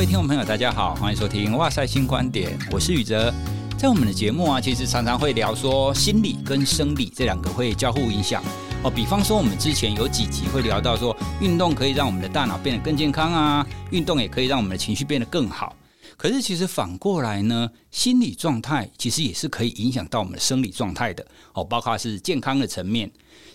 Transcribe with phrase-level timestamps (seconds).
[0.00, 3.30] 各位听众朋友，大家好，欢迎收听《哇塞新观点》，我是宇哲。
[3.76, 8.42] 在我们的节目啊，其实常常会聊说心理跟生理这两个会交互影响
[8.82, 8.90] 哦。
[8.90, 15.76] 比方说，我们之前有几集会聊到说，运动可以让我们的大脑变得更健康啊，运动也可以让我们的情绪变得更好。
[16.16, 23.10] 可是，其实反过来呢，心理状态其实也是可以影响到我们的生理状态的哦，包括是健康的层面。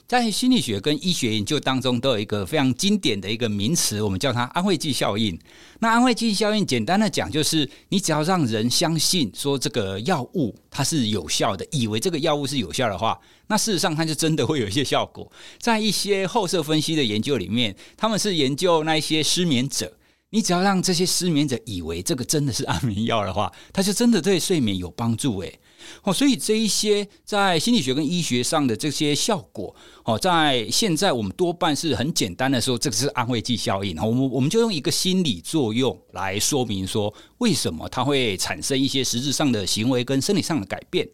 [0.08, 5.36] 在心理学跟医学研究当中，都有一个非常经典的一个名词，我们叫它安慰剂效应。
[5.80, 15.32] 那安慰剂效应，简单的讲，就是你只要让人相信说这个药物它是有效的，以为这个药物是有效的话，那事实上它就真的会有一些效果。
[15.58, 19.92] 在一些后设分析的研究里面，他们是研究那一些失眠者，
[20.30, 25.40] 你只要让这些失眠者以为这个真的是安眠药的话，它就真的对睡眠有帮助。
[25.40, 25.60] 诶。
[26.04, 33.98] 哦，所以这一些在心理学跟医学上的这些效果，哦，在现在我们多半是很简单的说，这个是安慰剂效应。
[33.98, 41.08] 我们我们就用一个心理作用来说明说，为什么它会产生一些实质上的行为跟生理上的改变。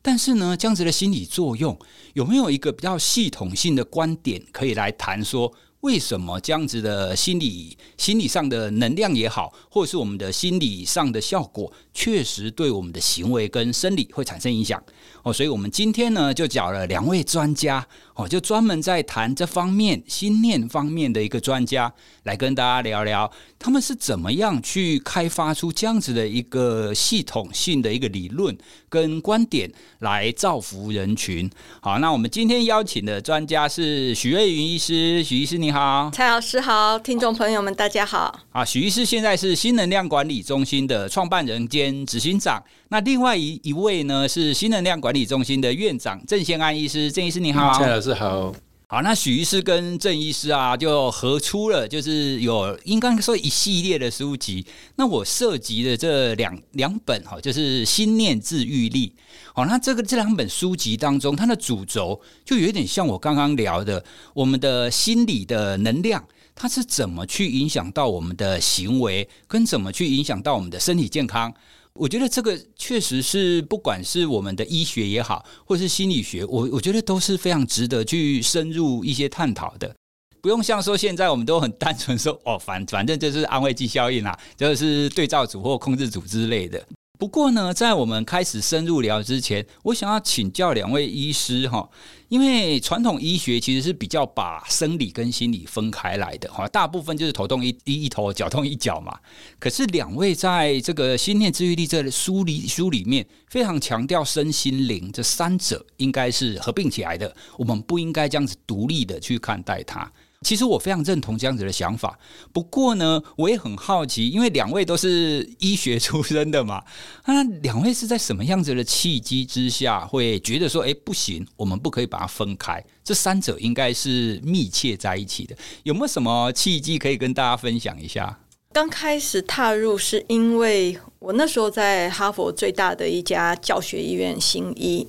[0.00, 1.76] 但是呢，这样子的心理作用
[2.14, 5.52] 有没有一个比较系统性的观点可以来谈说？
[5.88, 14.78] 为什么这样子的心理、心理上的能量也好，或者是我们的心理上的效果，确实对我们的行为跟生理会产生影响
[15.22, 15.32] 哦。
[15.32, 21.92] 所以，我们今天呢，就找了两位专家哦，就专门在谈这方面心念方面的一个专家，
[22.24, 23.30] 来跟大家聊聊，
[23.60, 28.58] 他们是怎么样去开发出这样子的一个系统性的一个理论
[28.88, 31.48] 跟观点，来造福人群。
[31.80, 35.68] 好，那我们今天邀请的专家是许瑞云医师，许医师你。
[35.68, 38.40] 你好，蔡老师好，听众朋友们大家好。
[38.52, 42.64] 啊，许医师现在是新能量管理中心的创办人兼执行长。
[42.90, 47.78] 那另外一一位呢是新能量管理中心的院长郑先安医师，郑医师你好。
[47.78, 48.54] 蔡老师好。
[48.90, 54.64] 好，那许医师跟郑医师啊，就合出了，就是有应该说一系列的书籍。
[54.96, 59.08] 那我涉及的这两两本哈，就是《心念治愈力》。
[59.52, 64.02] 好，那这个这两本书籍当中，它的主轴就有点像我刚刚聊的，
[64.32, 71.52] 我们的心理的能量，它是怎么去影响到我们的行为，跟怎么去影响到我们的身体健康。
[71.98, 79.94] 我觉得这个确实是，不管是我们的医学也好，或是心理学，我我觉得都是非常值得去深入一些探讨的。
[80.40, 86.80] 不用像说现在我们都很单纯说哦，反反正就是安慰剂效应啦，就是对照组或控制组之类的。
[87.18, 91.90] 不过呢，在我们开始深入聊之前，我想要请教两位医师哈，
[92.28, 99.18] 因为传统医学其实是比较把生理跟心理分开来的哈，大部分就是头痛一一头，脚痛一脚嘛。
[99.58, 110.08] 可是两位在这个心念治愈力这书里书里面，非常强调身心灵这三者应该是合并起来的，我们不应该这样子独立的去看待它。
[110.46, 112.16] 其实我非常认同这样子的想法，
[112.52, 116.82] 不过呢，我也很好奇，因为两位都是医学出身的嘛，
[117.26, 128.38] 那两位是在什么样子的契机之下，会觉得说，哎，不行，我们不可以把它分开，这三者应该是密切在一起的，有没有什么契机可以跟大家分享一下？
[128.72, 135.08] 刚开始踏入是因为我那时候在哈佛最大的一家教学医院新医，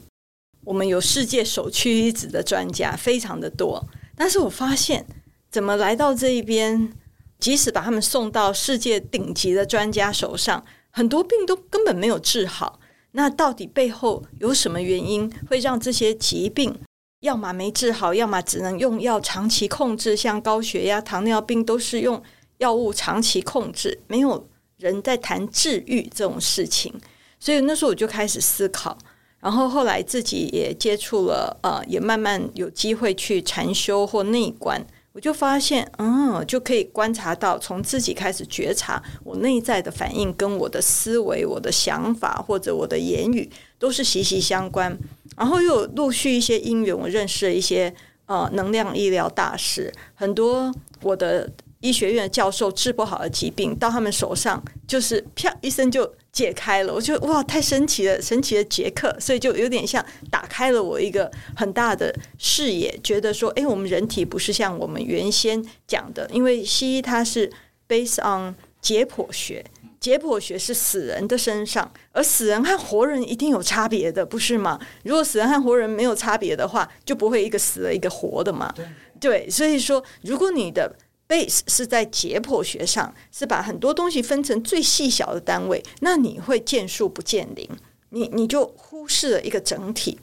[0.64, 3.86] 我们有世界首屈一指的专家，非常的多，
[4.16, 5.06] 但是我发现。
[5.52, 6.94] 怎么来到这一边？
[7.40, 12.80] 即使把他们送到世界顶级的专家手上，很多病都根本没有治好。
[13.12, 16.78] 那到底背后有什么原因会让这些疾病
[17.22, 20.16] 要么没治好，要么只能用药长期控制？
[20.16, 22.22] 像高血压、糖尿病都是用
[22.58, 26.94] 药物长期控制，没有人在谈治愈这种事情。
[27.40, 28.98] 所以那时候我就开始思考，
[29.40, 34.86] 然后后来自己也接触了，呃，也慢慢有机会去禅修或内观。
[35.12, 44.98] 我就发现，嗯，就可以观察到，从自己开始觉察我内在的反应，跟我的思维、我的想法或者我的言语都是息息相关。
[45.36, 47.94] 然后又陆续一些因缘，我认识了一些
[48.28, 56.14] 呃能量医疗大师，很多我的医学院教授治不好的疾病，到他们手上就是啪一声就。
[56.32, 67.52] 解开了，我觉得哇，太神奇了，神奇的杰克，所以就有点像打开了我一个很大的视野，觉得说，哎，我们人体不是像我们原先讲的，因为西医它是
[67.88, 69.66] based on 解剖学，
[70.00, 74.80] 解剖学是死人的身上，而死人和活人一定有差别的，不是吗？
[75.04, 78.74] 如果死人和活人没有差别的话，就不会一个死了一个活的嘛。
[78.76, 78.86] 对，
[79.20, 80.96] 对，所以说，如果你的
[81.30, 87.70] base 是在解剖学上，是把很多东西分成最细小的单位，那你会见树不见林，
[88.10, 90.20] 你你就忽视了一个整体。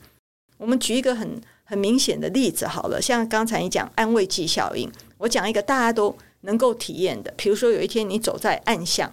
[0.58, 9.12] 我们举一个很很明显的例子好了，像刚才你讲安慰剂效应，我讲一个大家都能够体验的，比如说有一天你走在暗巷，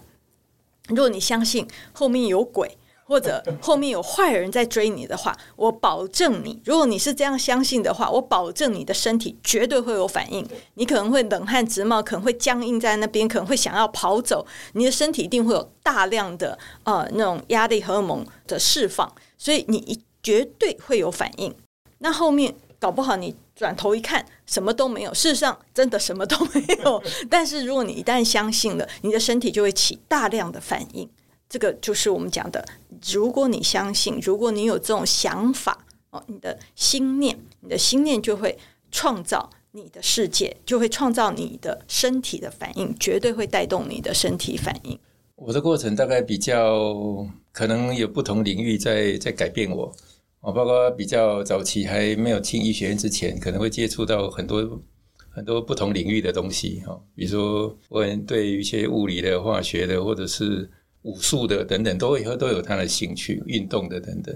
[0.88, 2.76] 如果你相信后面有鬼，
[3.06, 10.46] 或者后面有坏人在追你的话，我保证你，如果你是这样相信的话，我保证你的身体绝对会有反应。
[10.74, 14.46] 你可能会冷汗直冒，可能会僵硬在那边，可能会想要跑走。
[14.72, 21.54] 你的身体一定会有大量的呃那种压力荷尔蒙的释放，所以你绝对会有反应。
[21.98, 25.12] 那后面搞不好你转头一看，什么都没有。
[25.12, 27.02] 事实上，真的什么都没有。
[27.28, 31.08] 但是如果你一旦相信了，你的身体就会起大量的反应。
[31.46, 32.66] 这个就是我们讲的，
[33.12, 38.56] 如果你相信，如果你有这种想法哦，你的心念，你的心念就会
[38.90, 44.98] 创造你的世界，就会创造你的身体的反应，绝对会带动你的身体反应。
[45.36, 49.92] 我的过程大概比较可能有不同领域在在改变我，
[50.40, 54.80] 我包括比较早期还没有进医学院之前，可能会接触到很多
[55.28, 60.70] 很多不同领域的东西哈，比如说我对于一些物理的、化学的，或者是。
[61.04, 64.34] 武术的等等，都以后都有他的兴趣，运动的等等。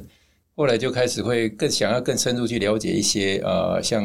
[0.54, 4.04] 后来就开始会更想要更深入去了解一些、呃，像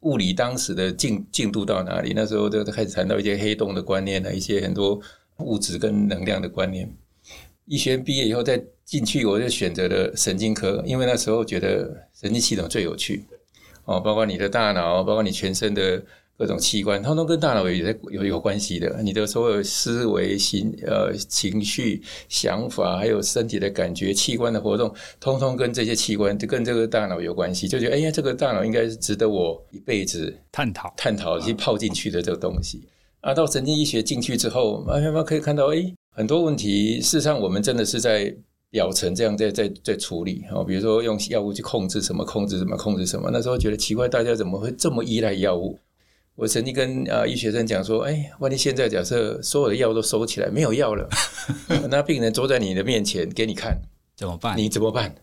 [0.00, 2.12] 物理当时的进进度到哪里？
[2.14, 5.00] 那时候都开始谈到一些黑洞的观念啊，一些很多
[5.38, 6.90] 物质跟能量的观念。
[7.64, 13.24] 医学毕业以后再进去，我就选择了神经科，因为那时候觉得神经系统最有趣
[13.84, 16.02] 哦，包括你的大脑，包括你全身的。
[16.38, 19.00] 各种器官，通通跟大脑有在有有关系的。
[19.02, 27.66] 你的所有思维、心呃情绪、想法，还有身体的感觉、器官的活动，通通跟这些器官，就跟这个大脑有关系。
[27.66, 32.86] 就觉得，哎呀，这个大脑应该是值得我一辈子探讨、探讨去泡进去的这个东西。
[33.22, 38.32] 啊，到神经医学进去之后，慢慢可以看到，哎，很多问题，事实上我们真的是在
[38.70, 40.62] 表层这样在在在处理啊。
[40.62, 43.30] 比如说用药物去控制什么，控制什么，控制什么。
[43.32, 45.78] 那时候觉得奇怪，大家怎么会这么依赖药物？
[46.36, 51.08] 我曾经跟啊医学生讲说，哎，万一现在假设所有的药都收起来，没有药了，
[51.90, 53.80] 那病人坐在你的面前给你看，
[54.14, 54.56] 怎么办？
[54.56, 55.14] 你怎么办？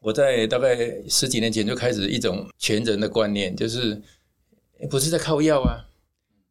[0.00, 0.76] 我在大概
[1.08, 4.02] 十几年前就开始一种全人的观念，就是
[4.90, 5.86] 不是在靠药啊？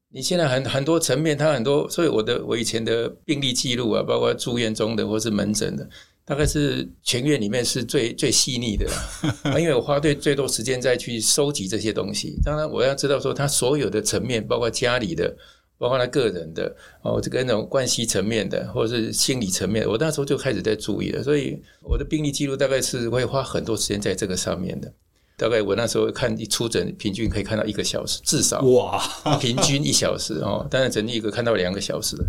[0.10, 5.88] 你现在很很多层面，它很多，所以我的我以前的病例记录啊，包括住院中的或是门诊的。
[6.25, 8.88] 大概是全院里面是最最细腻的，
[9.60, 12.40] 因为我花最最多时间再去收集这些东西。
[12.44, 15.36] 当然，我要知道说他所有的层面，包括家里的，
[15.78, 21.22] 包括他个人的，哦，这个那种关系层面的，或者是心理层面，我那时候就开始在注意了。
[21.22, 24.92] 所以我的病历记录大概是会花很多时间在这个上面的。
[25.36, 29.02] 大概我那时候看一出诊，平均可以看到一个小时，至少哇，
[29.42, 30.66] 平均一小时哦。
[30.72, 32.24] 当然，整体一个看到两个小时的，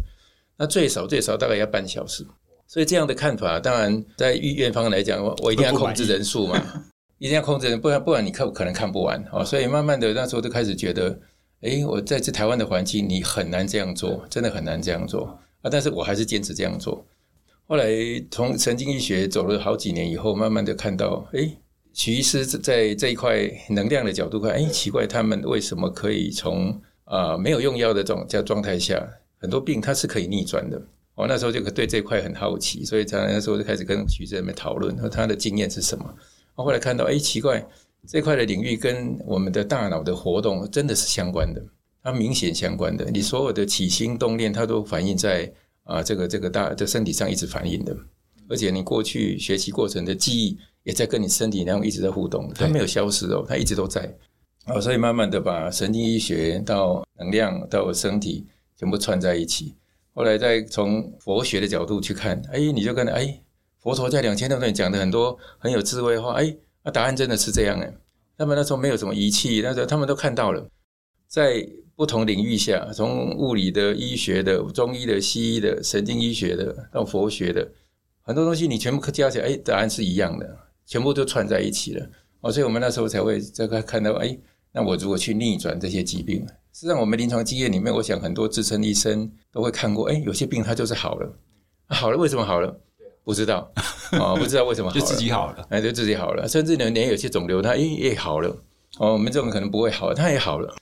[0.56, 2.26] 那最少最少大概要半小时。
[2.74, 6.60] 所以这样的看法，当然在医院方来讲，我我一定要控制人数嘛，
[7.18, 9.44] 一定要控制人，不然不然你看可能看不完哦。
[9.44, 11.16] 所以慢慢的那时候就开始觉得，
[11.60, 15.26] 诶，我在这台湾的环境，你很难这样做，真的很难这样做
[15.62, 15.70] 啊。
[15.70, 17.06] 但是我还是坚持这样做。
[17.68, 17.86] 后来
[18.28, 21.56] 从神经医学走了好几年以后，慢慢的看到，诶，
[21.92, 30.82] 徐医师在这一块能量的角度看，诶，奇怪，他们为什么可以从啊没有用药的这种叫状态下，很多病它是可以逆转的。
[31.14, 36.14] 我那时候就对这块很好奇，所以在那时候就开始跟徐在那边讨论，说他的经验是什么。
[36.54, 37.64] 后来看到，哎，奇怪，
[38.06, 41.62] 这块的领域跟我们的大脑的活动真的是相关的，
[42.02, 43.10] 它明显相关的。
[43.10, 45.52] 你所有的起心动念，它都反映在
[45.84, 47.96] 啊这个这个大的身体上一直反映的，
[48.48, 54.12] 而且你过去学习过程的记忆也在跟你身体那样一直在互动，它没有消失哦，它一直都在。
[54.66, 58.46] 哦，所以慢慢的把神经医学到能量到身体
[58.76, 59.74] 全部串在一起。
[60.14, 63.42] 后来再从佛学的角度去看，哎，你就跟哎，
[63.82, 67.92] 佛陀在两千多年讲的很多很有智慧的话，哎，那答案真的是这样哎。
[68.38, 70.66] 他们那时候没有什么仪器，那时候他们都看到了，
[71.28, 71.64] 在
[71.96, 77.68] 不同领域下，从物理的、医学的、中医的、西医的、神经医学的到佛学的，
[78.22, 82.08] 很多东西你全部加起来，哎，答案是一样的，全部都串在一起了。
[82.40, 84.36] 哦，所以我们那时候才会这个看到，哎，
[84.74, 86.44] 那我如果去逆转这些疾病。
[86.72, 90.10] 实际上，我们临床经验里面，我想很多资深医生都会看过。
[90.10, 91.32] 哎，有些病它就是好了，
[91.86, 92.76] 好了，为什么好了？
[93.22, 93.72] 不知道
[94.10, 96.48] 啊，不知道为什么好了， 就自己好了，哎，就自己好了。
[96.48, 98.48] 甚至呢，连有些肿瘤，它哎也好了。
[98.98, 100.74] 哦，我们这种可能不会好，它也好了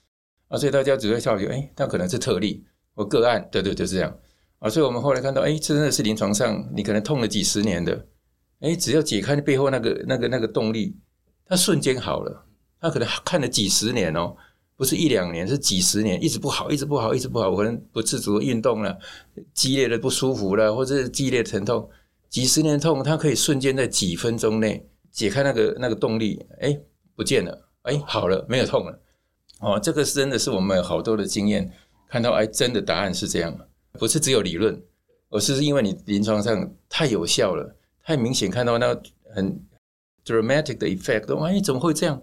[0.49, 0.57] 啊。
[0.57, 4.19] 所以大家只会笑觉，哎，它可能是特例或个案，对对，就是这样
[4.61, 4.71] 啊。
[4.71, 8.07] 所以我们后来看到，哎，这真的是临床上你可能痛了几十年的，
[8.61, 10.97] 哎，只要解开背后那个那个那个动力，
[11.45, 12.47] 它瞬间好了。
[12.83, 14.37] 他可能看了几十年哦。
[14.75, 17.49] 不是一两年，是几十年，一直不好，一直不好，一直不好。
[17.49, 18.99] 我可能不自主运动了，
[19.55, 21.89] 激烈的不舒服了，或者是激烈疼痛，
[22.29, 26.77] 几十年痛，它可以瞬间在几分钟内解开那个那个动力，哎，
[27.15, 28.99] 不见了，哎，好了，没有痛了。
[29.61, 31.71] 哦，这个是真的是我们好多的经验，
[32.09, 33.57] 看到哎，真的答案是这样，
[33.93, 34.83] 不是只有理论。
[35.29, 39.01] 而是因为你临床上太有效了，太明显看到那
[39.33, 39.65] 很
[40.27, 42.21] dramatic 的 effect，哎，怎么会这样？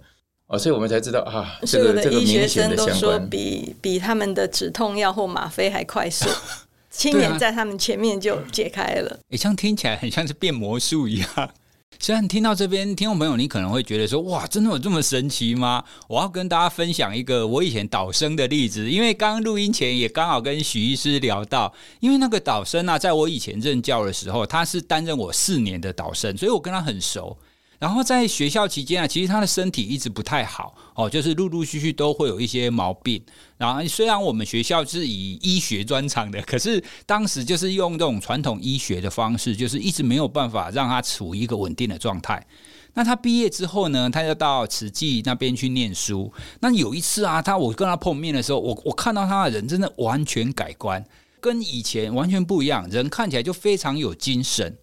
[0.49, 6.27] 哦，所以我们才知道啊，这个这个医学生都说比比他们的止痛药或吗啡还快速，
[6.89, 9.11] 亲眼在他们前面就解开了。
[9.29, 11.51] 哎、啊，这样听起来很像是变魔术一样。
[11.99, 27.37] 虽然听到这边，听众朋友，你可能会觉得说：“哇，真的有这么神奇吗？”我要跟大家分享一个我以前导生的例子，因为刚刚录音前也刚好跟许医师聊到，因为那个导生啊，在我以前任教的时候，他是担任我四年的导生，所以我跟他很熟。
[27.79, 33.23] 然后在学校期间啊，其实他的身体一直不太好哦，就是陆陆续续都会有一些毛病。
[33.57, 42.45] 然后虽然我们学校是以医学专长的，可是当时就是用这种传统医学的方式，就是一直没有办法让他处于一个稳定的状态。
[42.95, 46.33] 那他毕业之后呢，他就到慈济那边去念书。
[46.59, 51.01] 那有一次啊，他我跟他碰面的时候，我我看到他的人真的完全改观，
[51.39, 54.75] 跟以前完全不一样，人看起来就非常有精神。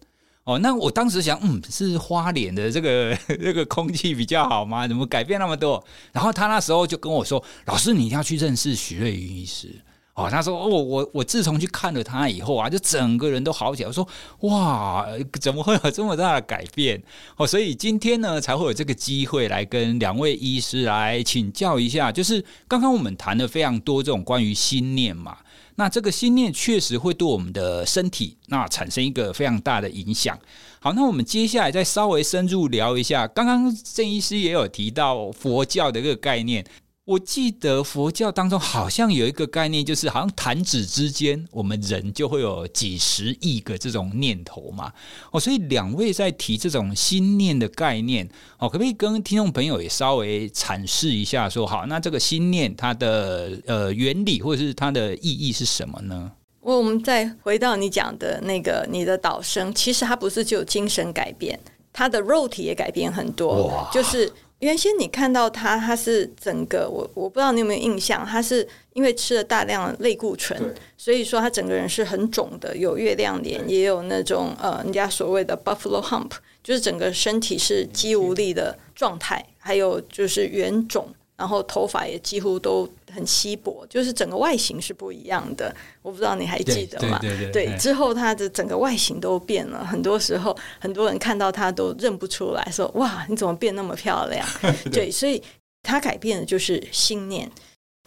[0.47, 4.87] 哦，那我当时想，嗯，是花莲的这个 这个空气比较好吗？
[4.87, 5.83] 怎么改变那么多？
[6.13, 9.67] 然后他那时候就跟我说：“老师，你一定要去认识许瑞云医师。”
[10.15, 14.07] 哦，他说：“哦，我我自从去看了他以后啊，就整个人都好起来。”我说
[14.47, 15.05] ：“哇，
[15.41, 17.03] 怎么会有这么大的改变？”
[17.35, 22.09] 哦，所以今天呢，才会有这个机会来跟两位医师来请教一下。
[22.09, 25.39] 就是刚刚我们谈了非常多这种关于心念嘛。
[25.79, 30.37] 那这个心念确实会对我们的身体那产生一个非常大的影响。
[30.79, 36.65] 好，那我们接下来再稍微深入聊一下，刚刚郑医师也有提到佛教的这个概念。
[37.07, 44.91] 我记得佛教当中好像有一个概念，就是好像弹指之间，我们人就会有几十亿个这种念头嘛。
[45.31, 51.65] 哦，所以两位在提这种心念的概念，哦，可不可以跟听众朋友也稍微阐释一下说？
[51.65, 56.29] 说好，那这个心念它的呃原理或者是它的意义是什么呢？
[56.59, 61.57] 我我们再回到你讲的那个你的导生，其实它不是只有精神改变，
[61.93, 64.29] 它的肉体也改变很多，就是。
[64.59, 76.31] 原先你看到他，他是整个我我不知道你有没有印象，他是因为吃了大量的类固醇，所以说他整个人是很肿的，有月亮脸，也有那种呃人家所谓的 buffalo hump，
[76.63, 81.07] 就是整个身体是肌无力的状态，还有就是圆肿。
[81.37, 85.73] 然后头发也几乎都很稀薄，就是整个外形是不一样的。
[86.01, 87.19] 我不知道你还记得吗？
[87.19, 89.85] 对，对，对，对，对，之后他的整个外形都变了。
[89.85, 94.43] 很多时候，很多人看到他都认不出来，说：“哇，你怎么变那么漂亮？”
[94.85, 95.41] 对，对，所以
[95.83, 97.49] 他改变的就是心念。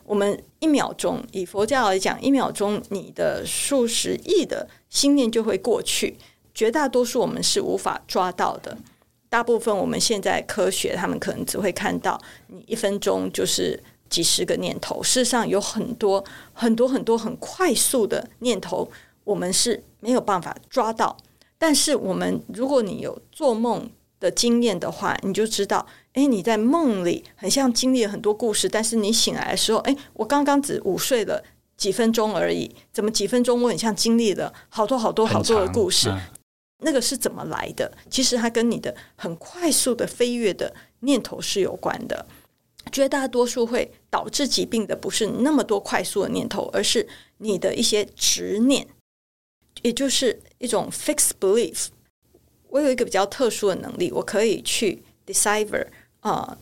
[0.05, 6.17] 我们一秒钟，以佛教来讲，一秒钟你的数十亿的心念就会过去，
[6.53, 8.77] 绝大多数我们是无法抓到的。
[9.31, 15.01] 大部分我们现在科学，他们可能只会看到你一分钟就是几十个念头。
[15.03, 16.23] 事实上，有很多
[16.53, 18.91] 很多很多很快速的念头，
[19.25, 21.17] 我们是没有办法抓到。
[21.57, 31.45] 但是，我们如果你有做梦的经验的话，你就知道，诶，你在梦里很像经历了很多故事，但是你醒来的时候，诶，我刚刚只午睡了
[31.77, 36.13] 几分钟而已，怎么几分钟我很像经历了好多好多好多的故事？
[36.83, 37.91] 那个是怎么来的？
[38.09, 42.27] 其实它跟你的很快速的飞跃的念头是有关的。
[42.91, 47.07] 绝大多数会导致疾病的不是那么多快速的念头，而是
[47.39, 48.87] 你的一些执念，
[49.83, 51.89] 也就是一种 fixed belief。
[52.69, 55.87] 我有一个比较特殊的能力，我可以去 decipher
[56.21, 56.57] 啊、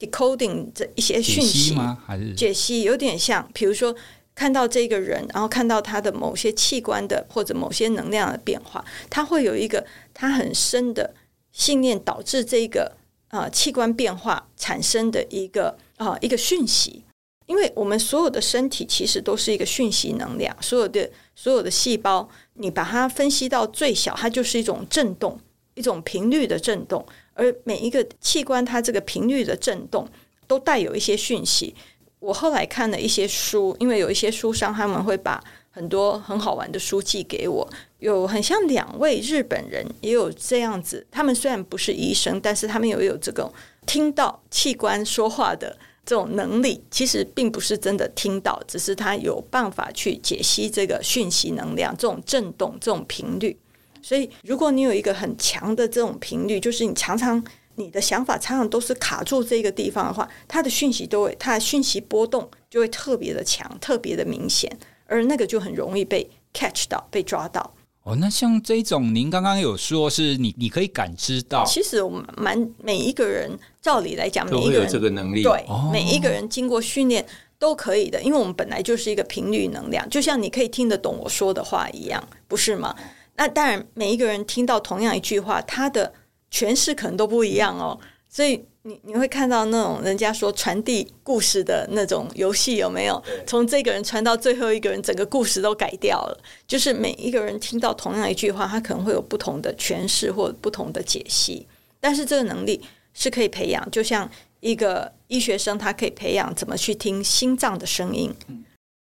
[0.00, 2.02] uh, decoding 这一些讯息吗？
[2.06, 2.82] 还是解析？
[2.82, 3.94] 有点像，比如说。
[4.38, 11.12] 看到这个人，然后看到他的某些器官的或者某些能量的变化，他会有一个他很深的
[11.50, 12.92] 信念，导致这个、
[13.30, 17.02] 呃、器官变化产生的一个啊、呃、一个讯息。
[17.46, 25.36] 因为我们所有的身体其实都是一个讯息能量，所有的所有的细胞，你把它分析到最小，它就是一种震动，
[25.74, 27.04] 一种频率的震动。
[27.34, 30.08] 而每一个器官，它这个频率的震动
[30.46, 31.74] 都带有一些讯息。
[32.20, 37.68] 我后来看了一些书，因为有一些书商他们会把很多很好玩的书寄给我，
[38.00, 43.52] 有很像两位日本人也有这样子，他们虽然不是医生，但是他们也有这种
[43.86, 53.56] 听到器官说话的这种能力，其实并不是真的听到，只是他有办法去解析这个讯息能量、这种震动、这种频率。
[54.02, 57.42] 所以，如果你有一个很强的这种频率，就是你常常。
[57.78, 64.70] 你的想法常常都是卡住这个地方的话，它的讯息都会，它的讯息波动就会特别的强，特别的明显，
[65.06, 67.74] 而那个就很容易被 catch 到，被抓到。
[68.02, 71.64] 哦，那像这种，您刚刚有说是你，你可以感知到。
[71.64, 75.42] 其实我们蛮每一个人，照理来讲，每一个人都有这个能力。
[75.42, 77.24] 对，哦、每一个人经过训练
[77.58, 82.96] 都可以的，因为我们本来就是一个频率能量，就像你可以听得懂我说的话一样，不是吗？
[83.36, 86.12] 那当然，每一个人听到同样一句话，他的
[86.52, 87.98] 诠释可能都不一样哦。
[88.28, 93.22] 所以你你会看到那种人家说传递故事的那种游戏有没有？
[93.46, 96.40] 从这个人传到最后一个人，整个故事都改掉了。
[96.66, 101.66] 就是每一个人听到同样一句话，他可能会有不同的诠释或不同的解析。
[102.00, 102.80] 但是这个能力
[103.14, 104.30] 是可以培养，就像。
[104.60, 108.34] 一个医学生，他可以培养怎么去听心脏的声音，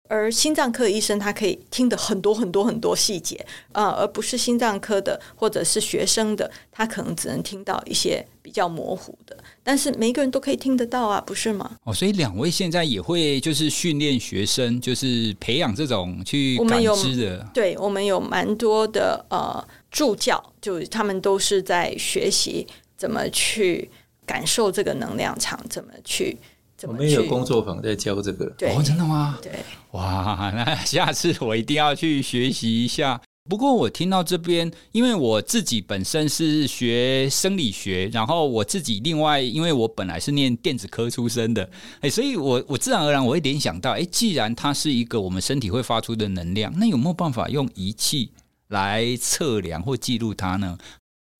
[0.10, 9.36] 而心脏科医生他可以听的很多很多很多细节啊，而不是心脏科的或者是学生的，他可能只能听到一些比较模糊的。
[9.64, 11.78] 但是每一个人都可以听得到啊，不是吗？
[11.84, 17.48] 哦，所以两位现在也会就是训练学生，就是培养这种去感知的。
[17.54, 22.68] 对，我们有蛮多的呃助教，就他们都是在学习
[22.98, 23.90] 怎么去。
[24.26, 26.38] 感受这个能量场怎么去？
[26.78, 26.98] 怎么去？
[26.98, 28.46] 我们也有工作坊在教这个。
[28.58, 29.38] 对，哦，真的吗？
[29.42, 29.52] 对，
[29.94, 33.20] 哇， 那下次我一定要去学习一下。
[33.50, 41.70] 不过我听到这边，因为我自己本身是学生理学，然后我自己另外，因为我本来是念电子科出身的，
[42.00, 48.32] 哎，所以我我自然而然我会联想到，哎，既然它是一个我们身体会发出的能量，那有没有办法用仪器
[48.70, 50.78] 来测量或记录它呢？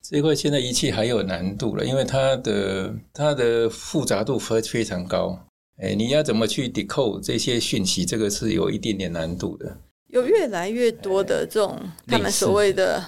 [0.06, 5.40] 这块现在仪器还有难度了，因为它的它的复杂度非非常高。
[5.76, 8.04] 哎，你要怎么去 decode 这些讯息？
[8.04, 9.76] 这个是有一点点难度的。
[10.08, 13.04] 有越来越多的这种他们所谓的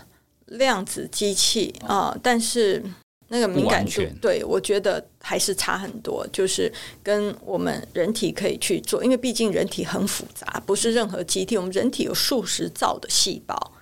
[0.47, 2.83] 量子机器啊，但是
[3.29, 6.27] 那个敏感度，对，我觉得还是差很多。
[6.33, 11.57] 就是跟我们人体可以去做，因为毕竟人体很复杂，不是任何机体。
[11.57, 13.73] 我们人体有数十兆的细胞，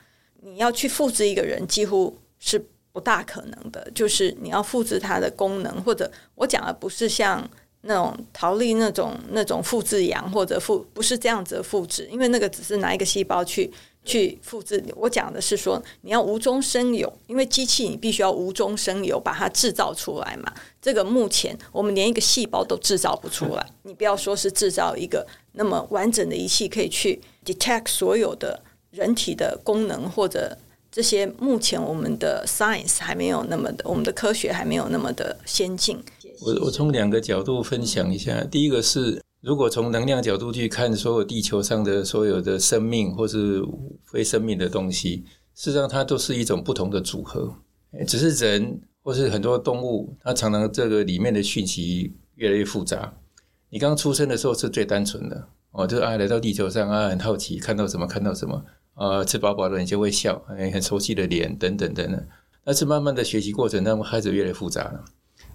[0.42, 2.64] 你要去复制一个人，几乎是。
[2.94, 7.44] 不大可能的，就是你要复制它的功能，或者我讲的不是像
[7.86, 13.70] 那种逃离那种那种复制羊，或者复不是这样子的复制，因为那个只是拿一个细胞去
[14.04, 14.82] 去复制。
[14.96, 20.52] 我讲的是说，你要无中生有，因为机器你必须要无中生有，把它制造出来嘛。
[20.80, 30.56] 这个目前我们连一个细胞都制造不出来，你不要说是制造一个那么完整的仪器，可以去 detect 所有的人体的功能或者。
[30.94, 36.00] 这些目前我们的 science 还没有那么的，我们的科学还没有那么的先进。
[36.40, 38.42] 我我从两个角度分享一下。
[38.44, 43.62] 第一个是，如果从能量角度去看所有地球上的所有的生命或是
[44.04, 47.54] 非生命的东西，事实上它都是一种不同的组合。
[48.06, 53.14] 只是人或是很多动物，它常常这个里面的讯息越来越复杂。
[53.70, 58.64] 你刚出生的时候是最单纯的，哦，就是啊来到地球上啊很好奇，看到什么看到什么。
[58.94, 62.26] 呃，吃饱饱的你就会笑，很熟悉的脸等等等等。
[62.64, 65.04] 但是慢慢的学习过程当中，开始越来越复杂了。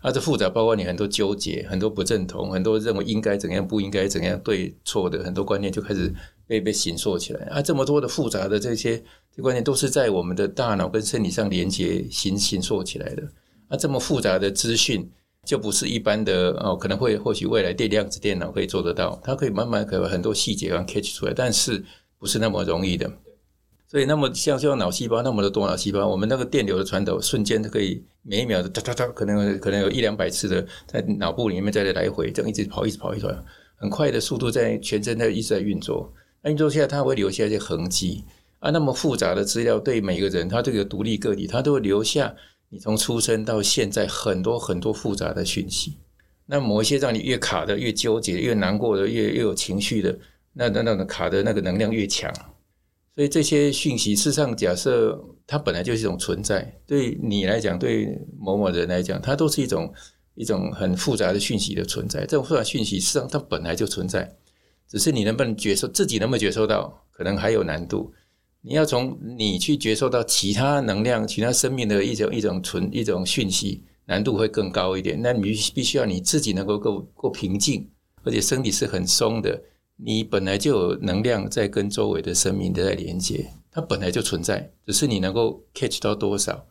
[0.02, 6.14] 啊，这复杂包括你很多纠结、很多不认同、很多认为应该怎样、不应该怎样、对错的很多观念就开始
[6.48, 7.46] 被被形塑起来。
[7.48, 9.04] 啊，这么多的复杂的这些
[9.36, 13.24] 这观念都是在我们的大脑跟身体上连接形形塑起来的。
[13.68, 15.10] 啊，这么复杂的资讯
[15.46, 21.84] 就不是一般的哦，可能会或许未来电量子电脑可以做得到，它可以慢慢可以把很多细节让 catch 出来，但是
[22.18, 23.12] 不是那么容易的。
[23.90, 33.34] 所以，那么像像脑细胞那么的多脑细胞，我们那个电流的传导瞬间可以每一秒的哒哒哒，可能可能有一两百次的在脑部里面在来回，这样一直跑，一直跑，一直跑，
[33.78, 36.14] 很快的速度在全身在一直在运作。
[36.44, 38.24] 那运作下，它会留下一些痕迹
[38.60, 38.70] 啊。
[38.70, 42.36] 那么复杂的资料，对每个人，他这个独立个体，他都会留下
[42.70, 45.98] 你从出生到现在很多很多复杂的讯息。
[46.46, 50.16] 那某一些让你越卡的、越纠结、越难过的、越越有情绪的，
[50.54, 52.32] 那那那种卡的那个能量越强。
[53.20, 59.94] 所以这些讯息，事实上，假设它本来就是一种存在，对你来讲，对某某人来讲，它都是一种
[60.36, 62.22] 一种很复杂的讯息的存在。
[62.22, 64.38] 这种复杂讯息，事实上它本来就存在，
[64.88, 68.14] 只是你能不能觉受，自己能不能觉受到，可能还有难度。
[68.62, 75.20] 你要从你去觉受到其他能量、其他生命的一种一种存一种讯息，难度会更高一点。
[75.22, 75.42] 那你
[75.76, 77.86] 必须要你自己能够够够平静，
[78.24, 79.62] 而且身体是很松的。
[80.02, 86.66] 你本来就有能量在跟周围的生命在连接，它本来就存在，只是你能够 catch 到多少，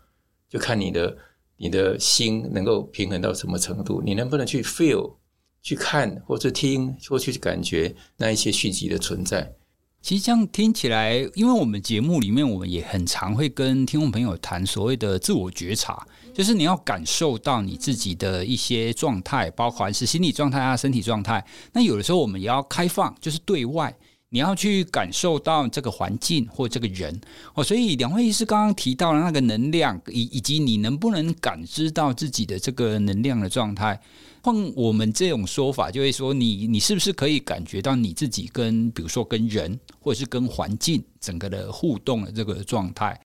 [0.49, 1.17] 就看你的
[1.59, 5.17] 你的心能够平衡到什么程度，你能不能去 feel、
[5.61, 9.55] 去看或者听或去感觉那一些讯息的存在。
[10.01, 16.07] 其实这样听起来，因为我们节目里面，我们也很常会跟听众朋友谈所谓的自我觉察，
[16.39, 21.45] 就是你要感受到你自己的一些状态，包括是心理状态啊、身体状态。
[21.73, 23.93] 那有的时候我们也要开放，就是对外，
[24.29, 27.21] 你要去感受到这个环境或这个人
[27.55, 34.01] 哦，所以两位医师刚刚提到了那个能量，以以及你能不能感知到自己的这个能量的状态。
[34.41, 43.21] 换我们这种说法，就会说你你是不是可以感觉到你自己跟比如说跟人或者是跟环境整个的互动的这个状态？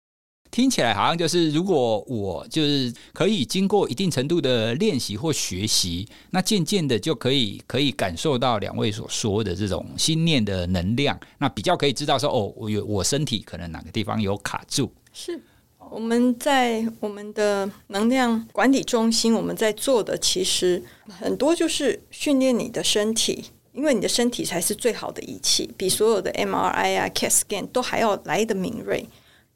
[0.54, 14.94] 听起来好像就是，如果我就是可以经过一定程度的练习或学习，那渐渐的就可以可以感受到两位所说的这种心念的能量，那比较可以知道说，哦，我有我身体可能哪个地方有卡住。
[15.12, 15.42] 是
[15.90, 29.04] 我们在我们的能量管理中心，我们在做的其实很多就是训练你的身体，因为你的身体才是最好的仪器，比所有的 MRI 啊、CAT scan 都还要来得敏锐。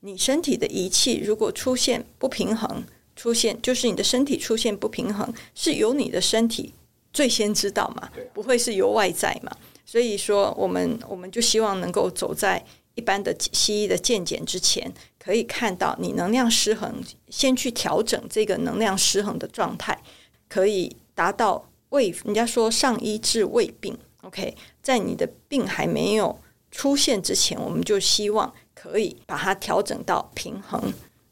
[0.02, 2.84] 你身体的仪器如果出现不平衡，
[3.16, 6.74] 出现就是你的身体出现不平衡，是由你的身体
[7.12, 8.10] 最先知道嘛？
[8.34, 9.52] 不会是由外在嘛？
[9.86, 20.00] 所以说，我们我们就希望能够走在一般的西医的健检之前，可以看到你能量失衡，先去调整这个能量失衡的状态，
[20.48, 23.98] 可以达到未人家说上医治未病。
[24.22, 28.54] OK，在你的病还没有出现之前，我们就希望。
[28.80, 30.80] 可以把它调整到平衡，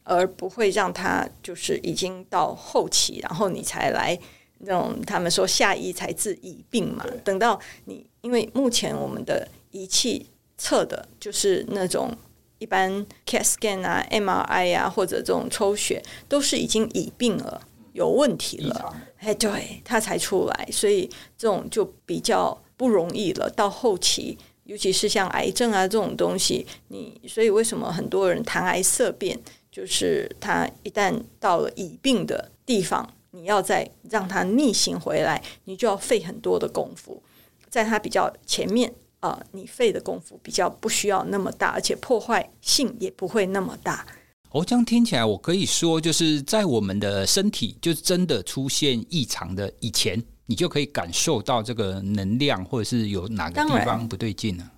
[0.03, 4.17] 而不会让它就是已经到后期，然后你才来
[4.57, 7.05] 那种他们说下医才治已病嘛。
[7.23, 10.27] 等到你，因为目前我们的仪器
[10.57, 12.11] 测的就是那种
[12.57, 12.91] 一般
[13.27, 17.61] CAT scan 啊、MRI 啊或者这种抽血，都是已经已病了、
[17.93, 23.47] 有问题了，哎，对，它才出来，所以这种就比较不容易了。
[23.51, 24.35] 到后期。
[24.65, 29.39] 尤其是像癌症啊这种东西，你所以为什么很多人谈癌色变，
[29.71, 37.21] 就是他一旦到了已病的地方，你要再让他逆行回来，你就要费很多的功夫。
[37.69, 44.05] 在他比较前面啊、你费的功夫比较不需要那么大，而且破坏性也不会那么大。
[44.51, 50.23] 哦，这样听起来，我可以说，就是在我们的身体就真的出现异常的以前。
[50.47, 54.69] 你就可以感受到这个能量，或者是有哪个地方不对劲呢？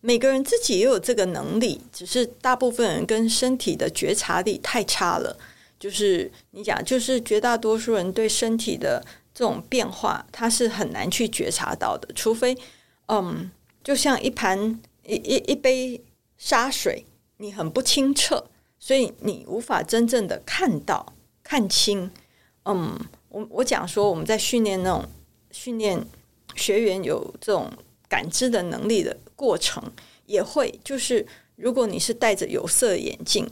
[0.00, 5.38] 每个人自己也有这个能力，只是大部分人跟身体的觉察力太差了。
[5.78, 12.08] 就是你讲，就是绝大多数人对身体的这种变化，他是很难去觉察到的。
[12.14, 12.56] 除非，
[13.06, 13.50] 嗯，
[13.82, 16.00] 就像一盘一一一杯
[16.36, 17.06] 沙水，
[17.38, 18.44] 你很不清澈，
[18.78, 22.10] 所以你无法真正的看到看清，
[22.64, 22.98] 嗯。
[23.32, 25.04] 我我讲说，我们在训练那种
[25.50, 25.98] 训练
[26.54, 27.70] 学员有这种
[28.06, 29.82] 感知的能力的过程，
[30.26, 33.48] 也会就是，如果你是戴着有色眼镜，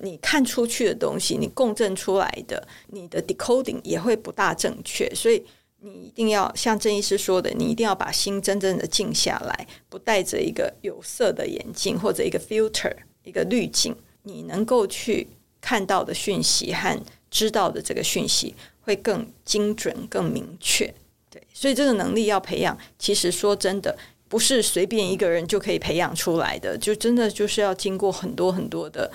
[0.00, 5.06] 你看出去的东西，你共振出来的，你的 decoding 也会不大正确。
[5.14, 5.44] 所以
[5.80, 15.28] 你一定要像郑医师说的，你一定要把心真正的静下来，不戴着一个有色的眼镜或者一个 filter 一个滤镜，你能够去
[15.60, 16.98] 看到的讯息和
[17.30, 18.54] 知道的这个讯息。
[18.88, 20.86] 会更精准、更明确，
[21.28, 23.94] 对，所以这个能力要培养，其实说真的，
[24.28, 29.12] 不是随便一个人就可以培养出来的，就真的就是要经过很多很多的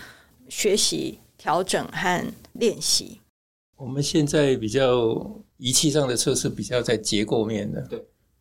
[0.47, 3.19] 学习、调整和练习。
[3.77, 7.99] 我们现在比较仪器上的测试比较在结构面的，对，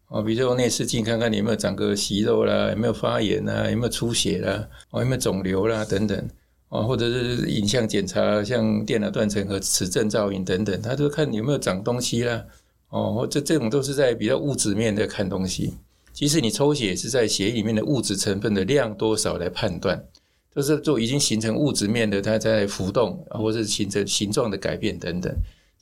[0.09, 6.29] 啊，比如说内视镜看看你有没有长个息肉啦，有没有发炎啦，有没有出血啦，哦，有没有肿瘤啦等等。
[6.73, 12.43] 啊，或者是影像检查，像电脑断层和磁振造影等等，他都看有没有长东西啦。
[12.89, 15.75] 哦，这这种都是在比较物质面的看东西。
[16.15, 20.03] 其实你抽血是在血液里面的物质成分的量多少来判断，
[20.55, 25.31] 都是做已经形成物质面的，它在浮动，或者是形成形状的改变等等。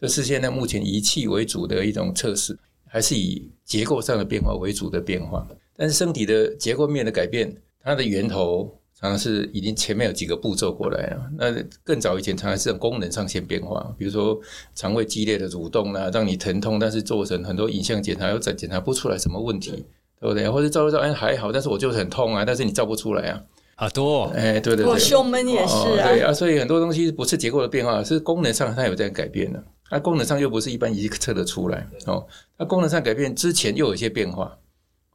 [0.00, 5.46] 这是现在目前仪器为主的一种测试，还是以结构上的变化为主的变化。
[5.76, 8.76] 但是身体的结构面的改变，它的源头。
[9.00, 11.50] 常常是已经前面有几个步骤过来了，那
[11.82, 14.38] 更早以前常常是功能上先变化，比如说
[14.74, 19.70] 肠胃激烈的蠕动啦，让你疼痛，但是做成很多影像检查又检检查不出来什么问题，
[20.20, 20.50] 对不对？
[20.50, 23.42] 或者照一照，哎还好，但是我就是很痛啊，但是你照不出来啊，
[23.74, 32.26] 好多，哎对对对，我胸闷也是啊，哦、对啊，所以很多东西不是结构的变化，是功能上它有在改变的，那功能上又不是一般仪器测得出来哦，
[32.58, 34.54] 那功能上改变之前又有一些变化。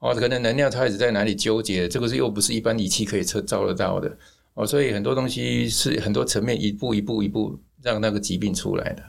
[0.06, 4.16] 哦，可能能量它一直在哪里纠结，这个是又不是一般仪器可以测照得到的。
[4.54, 9.04] 哦，所以很多东西是很多层面一步一步一步让那个疾病出来的。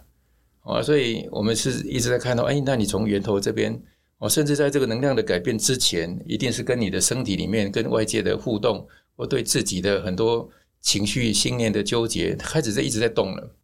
[0.62, 3.78] 哦，所以我们是一直在看到，哎，那你从源头这边
[4.16, 10.48] 哦，甚至在这个能量的改变之前，一定是跟你的身体里面跟外界的互动，或对自己的很多
[10.80, 13.54] 情绪、信念的纠结，开始在一直在动了，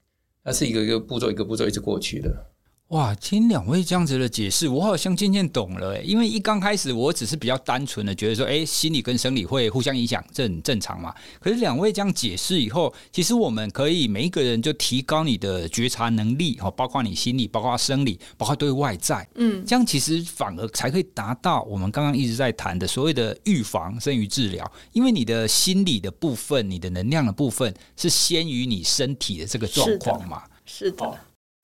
[0.45, 2.52] 它是一个一个步骤一个步骤一直过去的。
[2.93, 5.99] 哇，听两位这样子的解释，我好像渐渐懂了。
[6.03, 11.15] 因为一刚开始我只是比较单纯的觉得说，哎，心理跟生理会互相影响，这很正常嘛。
[11.41, 24.71] 可是两位这样解释以后，其实我们可以每一个人就提高你的觉察能力，哦，包括你心理，包括生理，包括对外在，嗯，这样其实反而才可以达到我们刚刚一直在谈的所谓的预防胜于治疗。
[24.93, 30.91] 因为你的心理的部分，你的能量的部分是先于你身体的这个状况嘛，是的。
[30.91, 31.17] 是的哦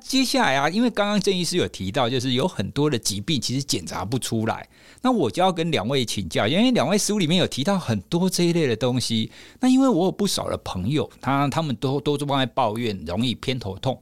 [0.02, 4.66] 接下来啊，因为刚刚郑医师有提到，就是有很多的疾病其实检查不出来，
[5.02, 9.30] 那我就要跟两位请教，因为两位书里面有提到很多这一类的东西。
[9.60, 14.00] 那因为我有不少的朋友，他他们都都在抱怨容易偏头痛。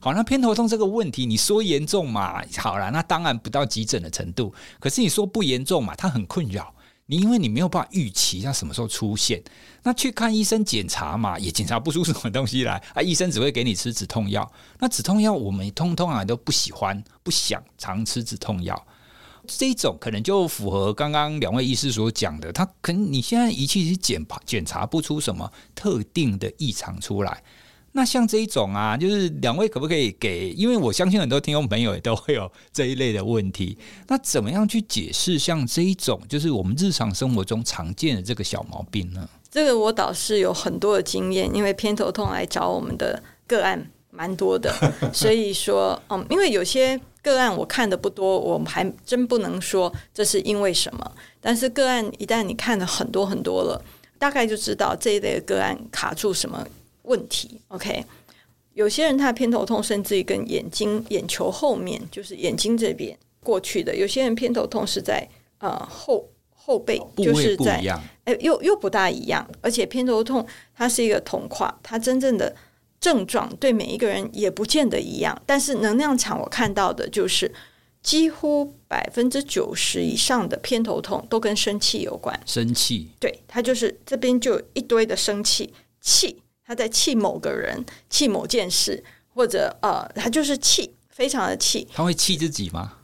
[0.00, 2.42] 好，那偏头痛这个问题，你说严重嘛？
[2.56, 4.52] 好了，那当然不到急诊的程度。
[4.80, 5.94] 可是你说不严重嘛？
[5.94, 6.73] 它很困扰。
[7.06, 9.42] 你因为你没有办法预期它什么时候出现，
[9.82, 13.02] 那去看医生检查嘛，也检查不出什么东西来 啊。
[13.02, 18.86] 医生只会给你吃止痛药，那止痛药我们通通啊都不喜欢，不想常吃止痛药。
[19.46, 27.42] 这一种可能就符合刚刚两位医师所讲的，他可能你现在仪器是检检查不出什么特定的异常出来。
[27.96, 30.50] 那像这一种啊，就是两位可不可以给？
[30.50, 33.78] 因为我相信很多听众朋友也都会有这一类的问题。
[34.08, 39.28] 那怎么样去解释像这一种，就是我们日常生活中常见的这个小毛病呢？
[39.48, 44.74] 这个我倒是有很多的经验，因为偏头痛来找我们的个案蛮多的，
[45.14, 51.12] 所以说，嗯，因为有些个案我看的不多，我们还真不能说这是因为什么。
[51.40, 53.80] 但是个案一旦你看的很多很多了，
[54.18, 56.66] 大概就知道这一类的个案卡住什么。
[57.04, 58.04] 问题，OK，
[58.74, 63.94] 有些人他偏头痛，甚至于跟眼睛、眼球后面，就是眼睛这边过去的。
[63.94, 67.82] 有些人偏头痛是在呃后后背，就是在
[68.24, 69.48] 哎又又不大一样。
[69.60, 72.56] 而且偏头痛它是一个同跨，它真正的
[72.98, 75.40] 症状对每一个人也不见得一样。
[75.46, 77.52] 但是能量场我看到的就是
[78.02, 82.38] 几乎百分之九十以上的偏头痛都跟生气有关。
[82.46, 86.40] 生气，对，它就是这边就一堆的生气气。
[86.66, 91.86] 他在气某个人，气某件事，或者呃，他就是气，非常的气。
[91.92, 92.98] 他会气自己吗？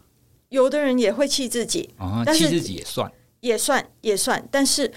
[0.48, 4.48] 有的人也会气自己啊，气自己也算，也算，也算。
[4.50, 4.90] 但是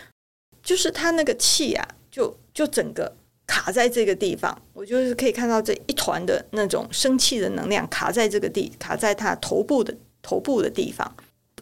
[0.63, 3.13] 就是他那个气啊，就就整个
[3.45, 4.57] 卡在这个地方。
[4.71, 11.13] 我就是可以看到这一团的那种生气的能量卡在这个地，卡在他头部的头部的地方。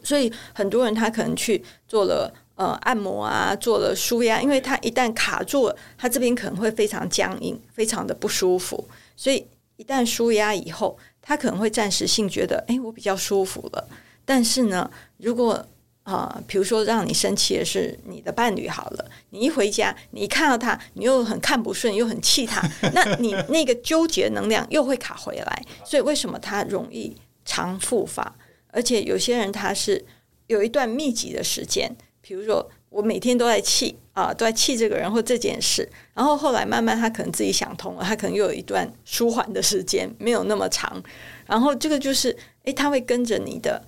[0.03, 2.31] 所以很多人他可能去做了。
[2.55, 8.87] 呃，按摩啊，做了舒压，因为它一旦卡住了，它这边可能会非常僵硬，非常的不舒服。
[9.15, 13.87] 所以一旦舒压以后，他可能会暂时性觉得，哎，我比较舒服了。
[14.23, 15.65] 但是呢，如果
[16.03, 22.61] 啊、比如说让你生气的是你的伴侣，好了，你一回家，你一看到他，你又很看不顺，又很气他，
[22.93, 25.65] 那你那个纠结能量又会卡回来。
[25.85, 28.35] 所以为什么他容易常复发？
[28.71, 30.03] 而且有些人他是
[30.47, 31.95] 有一段密集的时间。
[32.21, 41.01] 比如说，我每天都在气啊，都在气这个人或这件事，然后后来慢慢他可能自己想通了，他可能又有一段舒缓的时间，没有那么长。
[41.47, 43.83] 然后这个就是，诶，他会跟着你的，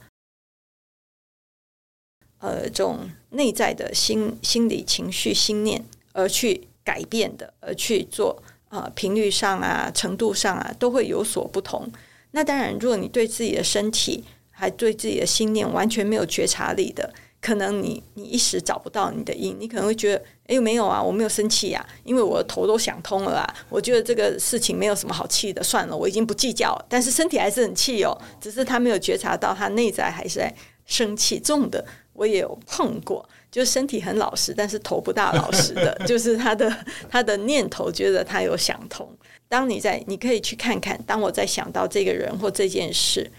[2.40, 11.88] 呃，这种内在的心心理情绪心念而去改变的，而去做啊，频率上啊，程度上啊，都会有所不同。
[12.32, 17.14] 那当然，如果你对自己的身体还对自己的心念完全没有觉察力的。
[17.44, 26.86] 可能你你一时找不到你的因，你可能会觉得，哎，没有啊，我没有生气呀，因为我的头都想通了啊，我觉得这个事情没有什么好气的，算了，我已经不计较了。
[26.88, 31.38] 但是身体还是很气哦，只是他没有觉察到他内在还是在生气。
[31.38, 36.74] 重的我也有碰过，就是身体很老实，但是头不大老实的， 就是他的
[37.10, 39.06] 他的念头觉得他有想通。
[39.50, 43.30] 当你在，你可以去看看，当我在想到这个人或这件事，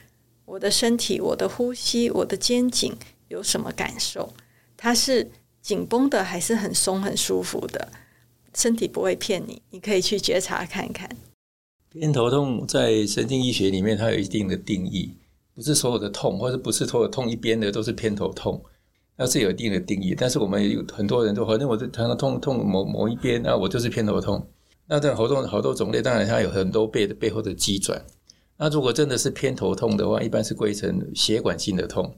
[0.44, 2.94] 我的身体、我的呼吸、我的肩颈。
[3.28, 4.32] 有什么感受？
[4.76, 7.88] 它是紧绷的，还是很松、很舒服的？
[8.54, 11.08] 身体不会骗你，你可以去觉察看看。
[11.90, 15.16] 偏头痛在神经医学里面，它有一定的定义，
[15.54, 18.62] 不是所有的痛，或者不是所有痛一边的都是偏头痛，
[19.16, 20.14] 那是有一定的定义。
[20.16, 24.46] 但是我们有很多人都好像我是常常痛痛某某一边那，我就是偏头痛。
[24.86, 28.04] 那这好多好多种类，当然它有很多背的背后的机转。
[28.56, 32.16] 那如果真的是偏头痛的话，一般是归成血管性的痛。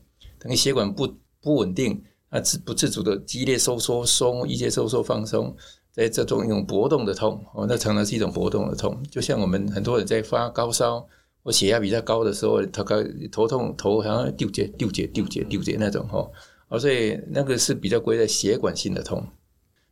[0.49, 1.09] 你血管不
[1.41, 5.55] 不稳定，啊，自不自主的激烈收缩松，一些收缩放松，
[5.93, 9.01] 在这种一种搏动的痛，哦，那常常是一种搏动的痛。
[9.11, 11.07] 就像我们很多人在发高烧
[11.43, 12.97] 或血压比较高的时候，头高
[13.31, 16.29] 头痛，头好像纠结纠结纠结纠结那种哈，
[16.69, 19.27] 哦，所以那个是比较归在血管性的痛。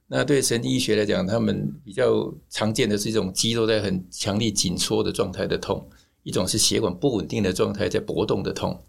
[0.06, 5.88] 那对神经医学来讲，他们比较常见的是一种肌肉在很强力紧缩的状态的痛。
[6.24, 8.80] 一种是血管不稳定的状态在搏动的痛。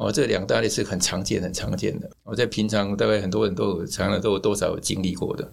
[0.00, 2.10] 哦，这两大类是很常见、很常见的。
[2.24, 5.44] 我在平常大概很多人都有，常常都有多少有经历过的。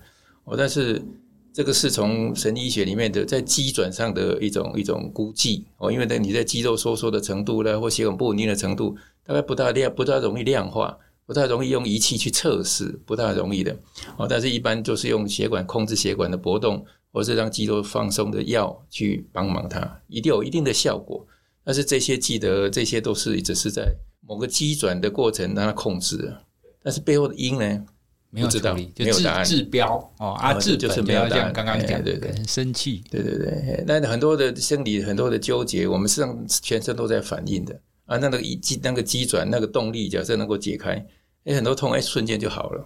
[0.46, 1.04] 哦，但是
[1.52, 5.66] 这个是从神医学里面的在机转上的一种一种估计。
[5.80, 13.78] 哦，因为呢你在肌肉收缩的程度呢，或血管不稳定的程度，大概不大量，不大容易量化，不太容易用仪器去测试，不大容易的。
[14.16, 21.28] 哦，但是一般就是用血管控制血管的搏动，或是让肌肉放松的药去帮忙它，一定有一定的效果。
[21.66, 23.94] 但是这些记得，这些都是只是在。
[24.28, 26.44] 某个机转的过程让它控制了，
[26.84, 27.86] 但是背后的因呢？
[28.30, 29.46] 没有知道，没有答案。
[29.46, 31.54] 治标哦，啊，治就是没有答案。
[31.54, 33.86] 刚刚讲，对对，生气，对对对。
[33.88, 38.18] 那很多的生理，很多的纠结，我们实际上全身都在反应的啊。
[38.18, 41.04] 那个一机，那个机转，那个动力，假设能够解开，
[41.46, 42.86] 哎，很多痛哎，瞬间就好了，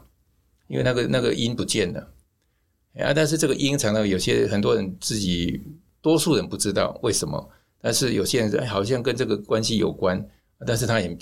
[0.67, 1.99] 因为那个那个因不见了
[3.03, 3.11] 啊。
[3.15, 5.59] 但是这个因常常有些很多人自己，
[6.03, 7.49] 多数人不知道为什么，
[7.81, 10.23] 但是有些人好像跟这个关系有关。
[10.65, 11.17] 但是他也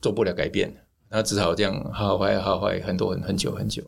[0.00, 0.72] 做不了改变，
[1.10, 3.82] 他只好这样好坏好坏很多很很久很久。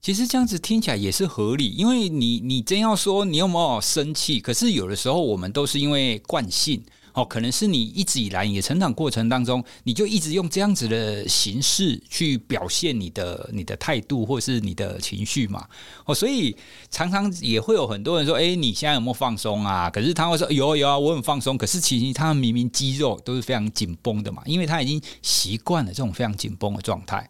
[0.00, 6.84] 其实这样子听起来也是合理，因为你你真要说你有没有生气，可是有的时候我们都是因为惯性。
[7.16, 15.66] 哦，可能是你一直以来你的成长过程当中，你就一直用这样子的形式去表现你的你的态度或是你的情绪嘛。
[16.04, 16.54] 哦，所以
[16.90, 27.26] 常常也会有很多人说：“哎，你现在有没有放松啊？”可是他会说：“有有啊，我很放松。”可是其实他们明明肌肉都是非常紧绷的嘛，因为他已经习惯了这种非常紧绷的状态。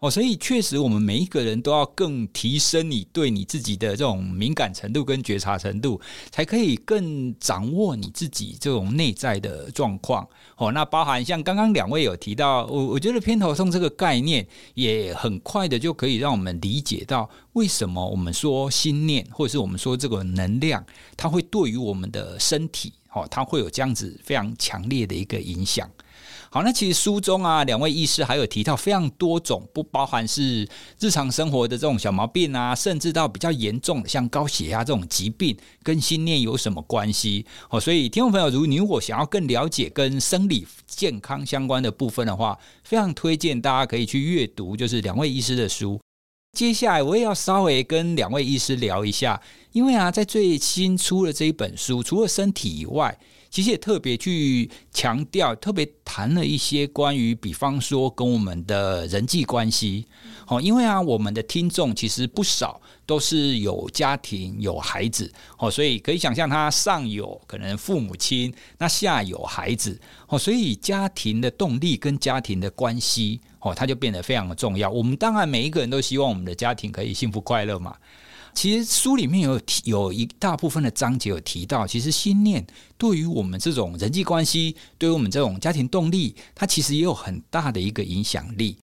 [0.00, 10.24] 哦，所以确实，我们每一个人都要更提升你对你自己的这种敏感程度跟觉察程度，才可以更掌握你自己这种内在的状况。
[10.56, 25.90] 哦，那包含像刚刚两位有提到，我我觉得偏头痛这个概念也很快的就可以让我们理解到，为什么我们说心念，或者是我们说这个能量，它会对于我们的身体，哦，它会有这样子非常强烈的一个影响。
[26.50, 30.66] 好，那其实书中啊，两位医师还有提到非常多种，不包含是
[30.98, 37.44] 日常生活的这种小毛病啊，甚至到比较严重的像高血压这种疾病，跟心念有什么关系？
[37.68, 46.00] 哦，所以听众朋友，如果你如果想要更了解跟生理健康相关的部分的话，非常推荐大家可以去阅读，就是两位医师的书。
[46.56, 49.38] 接下来我也要稍微跟两位医师聊一下，
[49.72, 53.18] 因为啊，在最新出的这一本书，除了身体以外。
[53.50, 60.06] 其实也特别去强调，特别谈了一些关于，比方说跟我们的人际关系。
[60.46, 74.90] 哦，因为啊，我们的听众其实不少都是有家庭、有孩子，哦，所以可以想象，他上有可能父母亲，那下有孩子，哦，所以家庭的动力跟家庭的关系，哦，它就变得非常的重要。
[74.90, 77.94] 我们当然每一个人都希望我们的家庭可以幸福快乐嘛。
[78.58, 82.66] 其实书里面有提有一大部分的章节有提到，其实心念
[82.96, 88.76] 对于我们这种人际关系，对于我们这种家庭动力，它其实也有很大的一个影响力。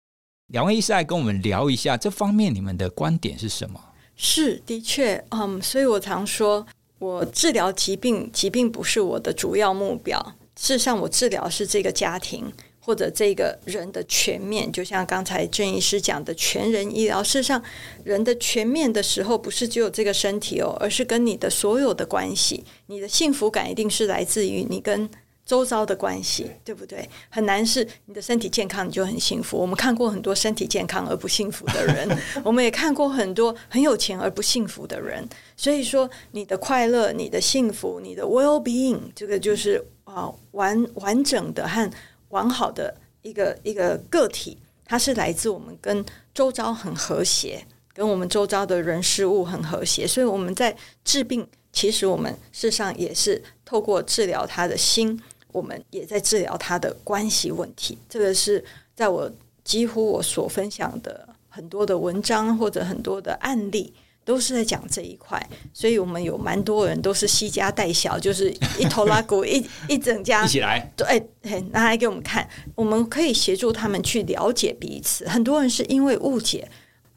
[0.54, 3.78] 两位医师来跟我们聊一下这方面，你们的观点是什么？
[4.16, 6.66] 是的确，嗯，所以我常说，
[7.00, 10.18] 我治疗疾病，疾病不是我的主要目标。
[10.56, 12.50] 事实上，我治疗是这个家庭。
[12.86, 17.24] 或者这个人的全面，就像刚才郑医师讲的全人医疗。
[17.24, 17.60] 事实上，
[18.04, 22.64] 人的全面的时候，不是只有这个身体哦，而是跟你的所有的关系。
[22.86, 25.10] 你的幸福感一定是来自于你跟
[25.48, 27.10] 周遭的关系，对不对？
[27.30, 29.58] 很难是你的身体健康你就很幸福。
[29.58, 32.08] 我们看过很多身体健康而不幸福的人，
[32.46, 35.28] 我们也看过很多很有钱而不幸福的人。
[35.58, 41.90] 所以说，你的快乐、你的幸福、你的 well-being，这个就是啊完完整的和。
[42.36, 55.18] 完好的一个一个个体，它是来自我们跟周遭很和谐，跟我们周遭的人事物很和谐，所以我们在治病，其实我们事实上也是透过治疗他的心，
[55.54, 57.98] 我们也在治疗他的关系问题。
[58.10, 58.62] 这个是
[58.94, 59.32] 在我
[59.64, 63.94] 几乎我所分享的很多的文章或者很多的案例。
[64.26, 75.28] 都是在讲这一块，所以我们有蛮多人都是惜家带小，就是一头拉骨 一一整家一起来，对，拿来给我们看，我们可以协助他们去了解彼此。
[75.30, 76.68] 很多人是因为误解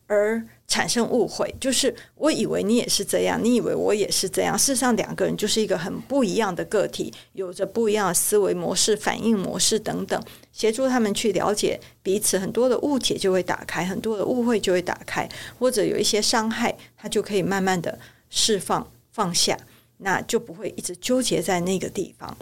[0.06, 0.46] 而。
[0.68, 4.56] 产生误会，就是我以为你也是这样，你以为我也是这样。
[4.56, 10.22] 事实上，两个人就是一个很不一样的个体，有着不一样的思维模式、反应模式等等。
[10.52, 15.26] 协助他们去了解彼此，很多的误解就会打开，很多的误会就会打开，
[15.58, 17.98] 或者有一些伤害，他就可以慢慢的
[18.28, 19.58] 释放、放下，
[19.96, 22.36] 那就不会一直纠结在那个地方。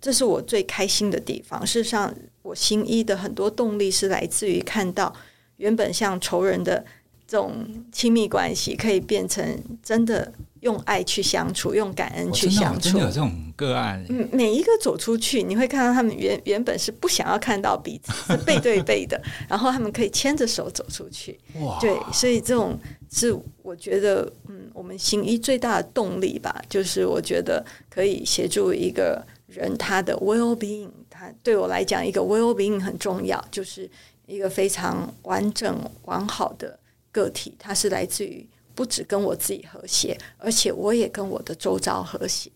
[0.00, 1.66] 这是我最开心的地方。
[1.66, 5.12] 事实上，我行医的很多动力是来自于看到
[5.56, 6.84] 原本像仇人的。
[7.28, 7.54] 这种
[7.92, 9.46] 亲密关系可以变成
[9.82, 12.80] 真的用爱去相处，用感恩去相处。
[12.80, 14.02] 真的有这种个案。
[14.08, 21.38] 嗯，每一个走出去，你会看到他们原原本是不想要看到彼此，是背对背的， 然后他们可以牵着手走出去。
[21.60, 22.78] 哇，对，所以这种
[23.12, 33.88] 是我觉得，嗯，我们行医最大的动力吧，就是我觉得可以协助一个人他的 well being，他对我来讲，一个 well being 很重要，就是
[34.26, 36.77] 一个非常完整完好的
[37.12, 38.48] 个体，它是来自于。
[38.74, 42.48] 不只跟我自己和谐，而且我也跟我的周遭和谐。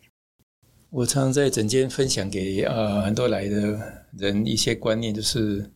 [0.88, 5.68] 我常常在整间分享给呃很多来的人一些观念，就是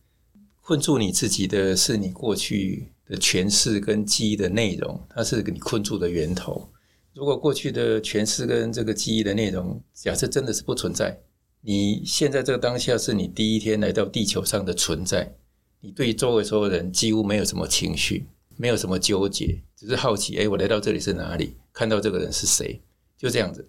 [0.61, 6.69] 困住你自己的是你过去的诠释跟记忆的内容，它是给你困住的源头。
[7.13, 11.19] 如果过去的诠释跟这个记忆的内容，假设真的是不存在，
[11.59, 15.35] 你现在这个当下是你第一天来到地球上的存在，
[15.81, 18.27] 你对周围所有人几乎没有什么情绪。
[18.57, 20.37] 没有什么纠结，只是好奇。
[20.37, 21.55] 哎，我来到这里是哪里？
[21.71, 22.81] 看到这个人是谁？
[23.17, 23.65] 就这样子。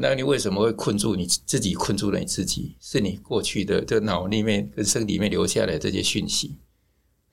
[0.00, 1.72] 那你为什么会困住你自己？
[1.74, 6.56] 困住了你自己，是你过去的这脑里面跟身体里面留下来这些讯息。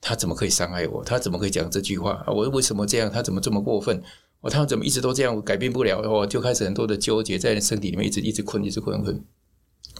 [0.00, 1.04] 他怎么可以伤害我？
[1.04, 2.24] 他怎么可以讲这句话？
[2.28, 3.10] 我为什么这样？
[3.10, 4.02] 他怎么这么过分？
[4.40, 5.36] 哦，他怎么一直都这样？
[5.36, 6.00] 我改变不了。
[6.00, 9.22] 哦，就开始很多的纠结，在你身体里面一直一直困，一直困困。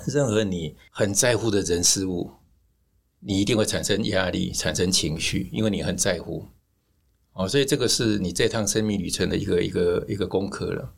[0.07, 2.31] 任何你很在乎的人事物，
[3.21, 6.47] 你一定会产生压力，产生情绪，因为你很在乎。
[7.37, 10.95] 哦，所以这个是你这趟生命旅程的一个一个一个功课了。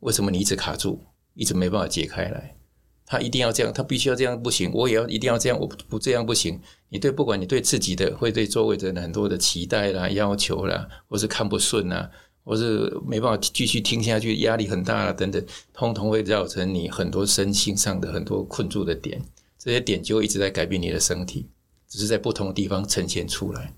[0.00, 0.98] 为什么你一直卡住，
[1.34, 2.56] 一直没办法解开来？
[3.04, 4.70] 他一定要这样，他必须要这样，不行。
[4.72, 6.58] 我也要一定要这样，我不这样不行。
[6.88, 12.10] 你对，不管你对自己的，会对周围的人很多的期待啦、要求啦，或是看不顺啊，
[12.44, 19.20] 或是没办法继续听下去，压力很大啦等等，通通会造成你很多身心上的很多困住的点。
[19.58, 21.50] 这些点就一直在改变你的身体，
[21.86, 23.74] 只是在不同的地方呈现出来。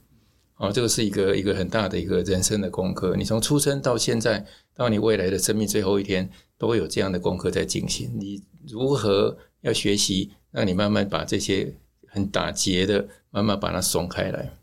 [0.59, 3.15] 哦，这个是一个一个很大的一个人生的功课。
[3.15, 4.45] 你从出生到现在，
[4.75, 8.11] 到你未来的生命最后一天，都会有这样的功课在进行。
[8.19, 11.75] 你如何要学习，让你慢慢把这些
[12.07, 14.57] 很打结的，慢慢把它松开来。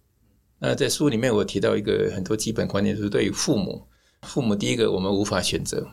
[0.57, 3.83] 那在书里面，我提到一个很多基本观念，就是对于父母，
[4.23, 5.87] 父母第一个我们无法选择。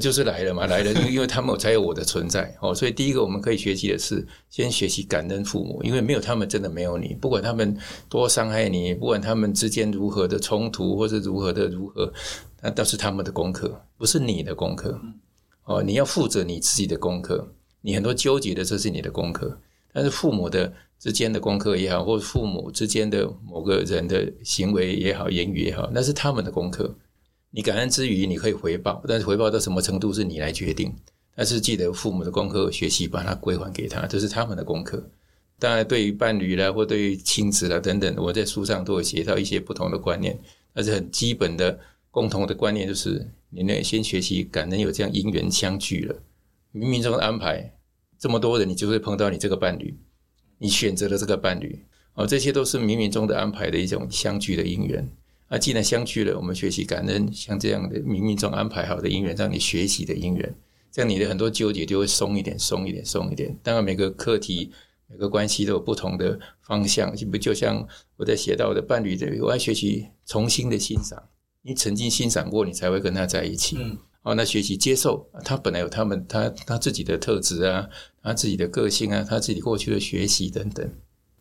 [0.00, 7.14] 就是来了嘛， 来了，因为他们才有我的存在哦，所以第一个我们可以学习的是，先学习感恩父母，因为没有他们，真的没有你。
[7.20, 7.76] 不管他们
[8.08, 12.12] 多伤害你，不管他们之间如何的冲突，或是如何的如何，
[12.60, 15.00] 那都是他们的功课，不是你的功课
[15.64, 15.80] 哦。
[15.80, 17.46] 你要负责你自己的功课，
[17.80, 19.56] 你很多纠结的，这是你的功课。
[19.92, 26.92] 但是父母的之间的功课也好，或者父母之间的某个人的行为也好，言语也好，那是他们的功课。
[27.56, 30.92] 你感恩之余，你可以回报，但是回报到什么程度是你来决定。
[31.36, 35.08] 但是记得父母的功课，学习把它归还给他，这是他们的功课。
[35.60, 40.36] 当然，对于伴侣啦，或对于亲子啦等等，我在书上都有写到一些不同的观念。
[40.72, 41.78] 但是很基本的
[42.10, 46.16] 共同的观念就是，你呢先学习感恩，有这样因缘相聚了，
[46.74, 47.72] 冥冥中的安排，
[48.18, 49.96] 这么多人你就会碰到你这个伴侣，
[50.58, 51.84] 你选择了这个伴侣，
[52.14, 55.08] 哦，这些都是冥冥中的安排的一种相聚的因缘。
[55.48, 60.54] 那既然相聚了，我们学习感恩，像这样的冥冥中安排好的因缘，让你学习的因缘，
[60.90, 63.56] 这样你的很多纠结就会松一点，松一点，松一点。
[63.62, 64.72] 当然，每个课题、
[65.06, 67.86] 每个关系都有不同的方向，就不就像
[68.16, 71.22] 我在写到的伴侣的，我要学习重新的欣赏。
[71.62, 73.76] 你曾经欣赏过，你才会跟他在一起。
[73.78, 77.88] 嗯，哦，那学习接受，他本来有他们他他自己的特质啊，
[78.22, 80.90] 他自己的个性啊，他自己过去的学习等等。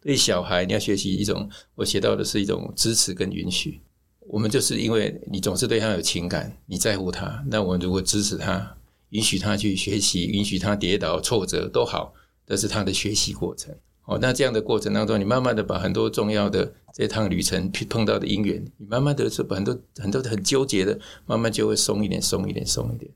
[0.02, 3.82] 对小孩，你要学习一种，我写到的是一种支持跟允许。
[4.28, 8.76] 我们就是因为你总是对他有情感，你在乎他，那我们如果支持他，
[9.10, 12.14] 允许他去学习，允许他跌倒、挫折都好，
[12.46, 13.76] 这是他的学习过程。
[14.06, 23.10] 哦，那这样的过程当中，你慢慢的把很多重要的这趟旅程碰到的因缘，你慢慢的是把很多很多很纠结的，慢慢就会松一点、松一点、松一点。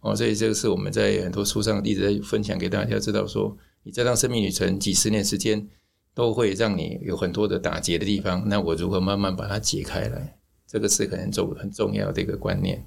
[0.00, 5.68] 哦，所以这个是我们在很多书上一直在分享给大家，知道说，你这趟生命旅程几十年时间，
[6.14, 10.38] 都会让你有很多的打结的地方，那我如何慢慢把它解开来？
[10.72, 12.82] 这个是很重很重要的一个观念。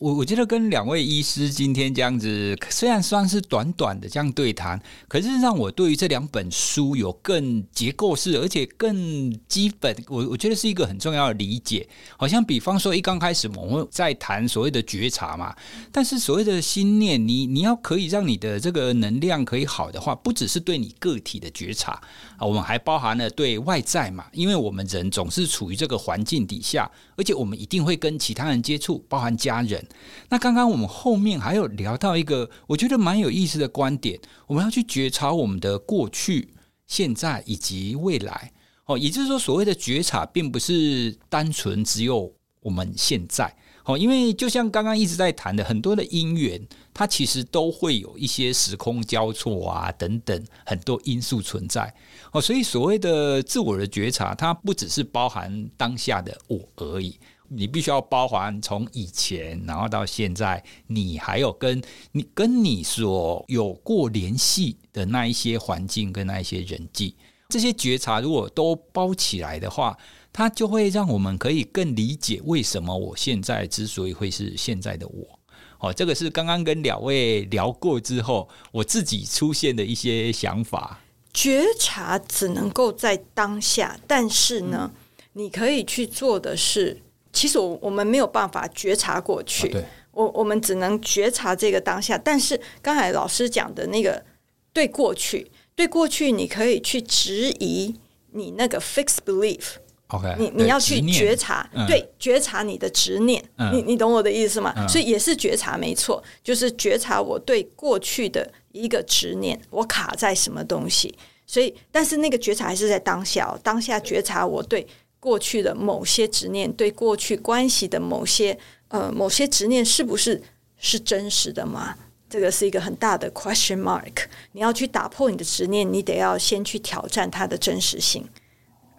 [0.00, 9.96] 我我觉得跟两位医师今天这样子，虽然算是短短的这样对谈，可是让我对于这两本书有更结构式，而且更基本。
[10.08, 11.88] 我我觉得是一个很重要的理解。
[12.16, 15.54] 好像比方说，一刚开始我们在谈所谓的觉察嘛，
[15.92, 22.02] 但是所谓的心念，你你要可以让你的这个能量可以好的话，不只是对你个体的觉察
[22.36, 29.86] 啊，我们还包含了对外在嘛，因为我们人总是处于这个环境底下，而且我们一定会跟其他人接触，包含家人。
[30.28, 36.54] 那刚刚我们后面还有聊到一个我觉得蛮有意思的观点，我们要去觉察我们的过去、
[36.86, 38.52] 现在以及未来。
[38.86, 42.30] 哦，也就是说，所谓的觉察，并不是单纯只有
[42.60, 43.56] 我们现在。
[43.86, 46.60] 哦，因为就像刚刚一直在谈的，很多的因缘，
[46.92, 51.94] 它其实都会有一些时空交错啊，等等很多因素存在。
[52.34, 57.16] 哦，所以所谓的自我的觉察，它不只是包含当下的我而已，
[57.48, 61.80] 你必须要包含从以前，然后到现在，你还有跟
[62.10, 67.14] 你跟你所有过联系的那一些环境跟那一些人际，
[67.48, 69.96] 这些觉察如果都包起来的话。
[70.36, 75.38] 它就会让我们可以更理解为什么我现在之所以会是现在的我。
[75.78, 80.98] 哦，这个是刚刚跟两位聊过之后，我自己出现的一些想法。
[81.34, 85.00] 觉察只能够在当下，但是呢，嗯、
[85.32, 86.96] 你可以去做的是，
[87.32, 89.76] 其实我我们没有办法觉察过去，
[90.12, 92.16] 我我们只能觉察这个当下。
[92.16, 94.24] 但是刚才老师讲的那个
[94.72, 97.92] 对过去，对过去，你可以去质疑
[98.30, 99.72] 你那个 fixed belief。
[100.06, 104.72] Okay, 你你要去觉察，对，觉察你的执念，嗯、你你懂我的意思吗？
[104.76, 111.14] 嗯、所以也是觉察，没错，就是觉察我对过去的一个执念，我卡在什么东西。
[111.46, 114.86] 所以，但是那个觉察还是在当下，当下觉察我对
[115.20, 118.58] 过去的某些执念，对过去关系的某些
[118.88, 120.42] 呃某些执念，是不是
[120.76, 121.96] 是真实的吗？
[122.28, 124.24] 这个是一个很大的 question mark。
[124.52, 128.26] 你要去打破你的执念，你得要先去挑战它的真实性。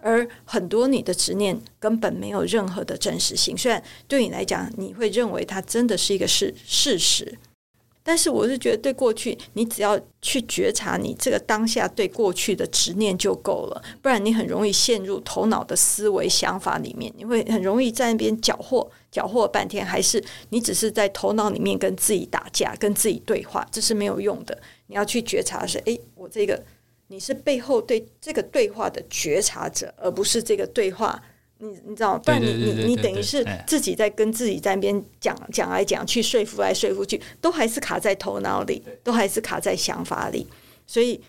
[0.00, 7.36] 而很多你的执念根本没有任何的真实性，虽然对你来讲你会认为它真的是一个事事实，
[8.06, 24.56] 但是我是觉得对过去，你只要去觉察你这个当下对过去的执念就够了，不然你很容易陷入头脑的思维想法里面，你会很容易在那边搅和搅和半天，还是你只是在头脑里面跟自己打架，跟自己对话，这是没有用的。
[24.86, 26.62] 你要去觉察是，诶，我这个。
[27.08, 31.22] 你是背后对这个对话的觉察者，而不是这个对话。
[31.58, 32.22] 你你知道吗？
[32.24, 40.46] 不然你你你等于是自己在跟自己在那边讲讲来讲去，说服来说服去，都还是卡在头脑里，都还是卡在想法里。
[40.86, 41.20] 所以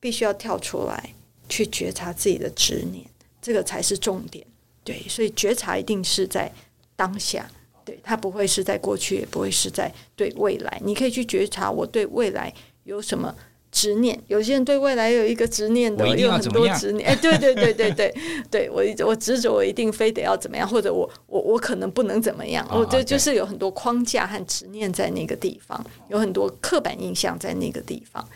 [0.00, 1.14] 必须要跳出来
[1.48, 3.04] 去觉察自己的执念，
[3.40, 4.44] 这个才是重点。
[4.82, 6.52] 对，所以觉察一定是在
[6.94, 7.48] 当下，
[7.84, 10.80] 对，它不会是在过去，也不会是在对未来。
[10.84, 12.52] 你可以去觉察我对未来
[12.84, 13.34] 有什么。
[13.76, 17.06] 执念，有些人对未来有一个执念的，有很多执念。
[17.10, 18.14] 哎，对对对对对，
[18.50, 28.26] 对我我执着，我一定非得要怎么样，或者我我我可能不能怎么样，我这就是有很多框架和执念在那个地方，有很多刻板印象在那个地方。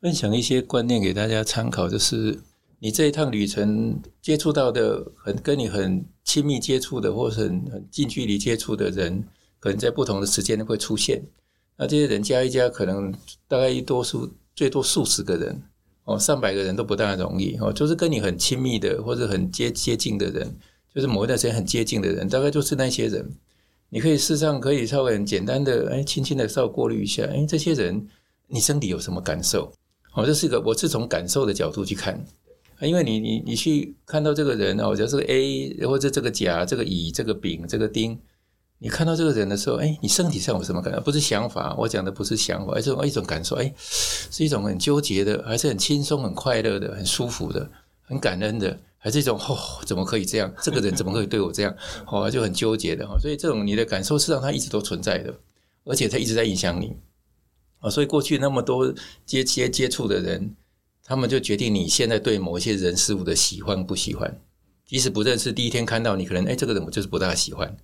[0.00, 2.40] 分享一些观念给大家参考，就是
[2.78, 9.22] 你这一趟旅程接触到的很跟你很亲密接触的，或是很很近距离接触的人，
[9.60, 11.22] 可能在不同的时间会出现。
[11.76, 13.12] 那这些人加一加，可能
[13.46, 14.32] 大概一多数。
[14.56, 15.62] 最多数十个人
[16.04, 17.72] 哦，上百个人都不大容易哦。
[17.72, 20.52] 就是跟你很亲密的或者很接接近的人，
[20.92, 23.30] 就是某一段时间很接近的人，大概就是那些人。
[23.90, 28.08] 你可以事实上可以稍微很简单的哎，轻轻的稍微过滤一下，哎，这些人
[28.48, 29.72] 你身体有什么感受？
[30.14, 32.24] 哦，这是一个我是从感受的角度去看，
[32.80, 38.18] 因为你你你去看到这个人哦，就是 A 或者这个甲、这个乙、这个丙、这个丁。
[38.78, 41.00] 你看到这个人的时候，哎，你身体上有什么感觉？
[41.00, 43.56] 不是想法，我讲的不是想法，而是一种感受。
[43.56, 47.70] 哎，是一种很纠结的，还是很轻松、很快乐的、很舒服的、
[48.02, 49.56] 很感恩的，还是一种哦，
[49.86, 50.52] 怎么可以这样？
[50.62, 51.74] 这个人怎么可以对我这样？
[52.06, 53.16] 哦，就很纠结的哈。
[53.18, 55.32] 所以这种你的感受，实际上它一直都存在的，
[55.84, 56.96] 而且他一直在影响你
[57.80, 57.88] 啊。
[57.88, 58.92] 所以过去那么多
[59.24, 60.54] 接接接触的人，
[61.02, 64.38] 他们就决定你现在对某一些人事物的喜欢不喜欢。
[64.84, 67.74] 即使不认识，第一天看到你，可能哎，这个人我就是不大喜欢。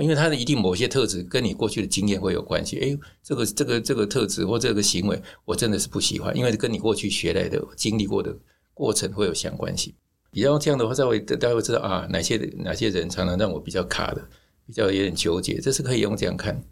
[0.00, 8.36] 因为他的一定某些特质跟你过去的经验会有关系，诶，这个这个这个特质或这个行为，我真的是不喜欢，因为跟你过去学来的、经历过的
[8.74, 9.92] 过程会有相关性。
[10.30, 14.28] 比较这样的话，稍微大家会知道啊，哪些哪些人常常让我比较卡的，
[14.66, 16.62] 比较有点纠结，这是可以用这样看。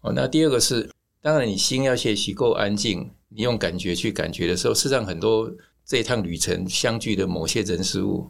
[0.00, 0.90] 哦，那第二个是，
[1.22, 5.50] 当然你心要学习够安静，你用感觉去感觉的时候，事实上很多
[5.86, 8.28] 这一趟旅程相聚的某些人事物，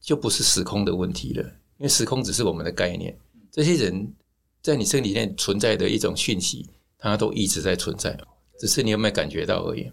[0.00, 1.42] 就不是时空的问题了，
[1.78, 3.18] 因为时空只是我们的概念。
[3.56, 4.12] 这些人
[4.60, 8.14] 在你身体内存在的一种讯息，它都一直在存在，
[8.60, 9.90] 只是你有没有感觉到而已。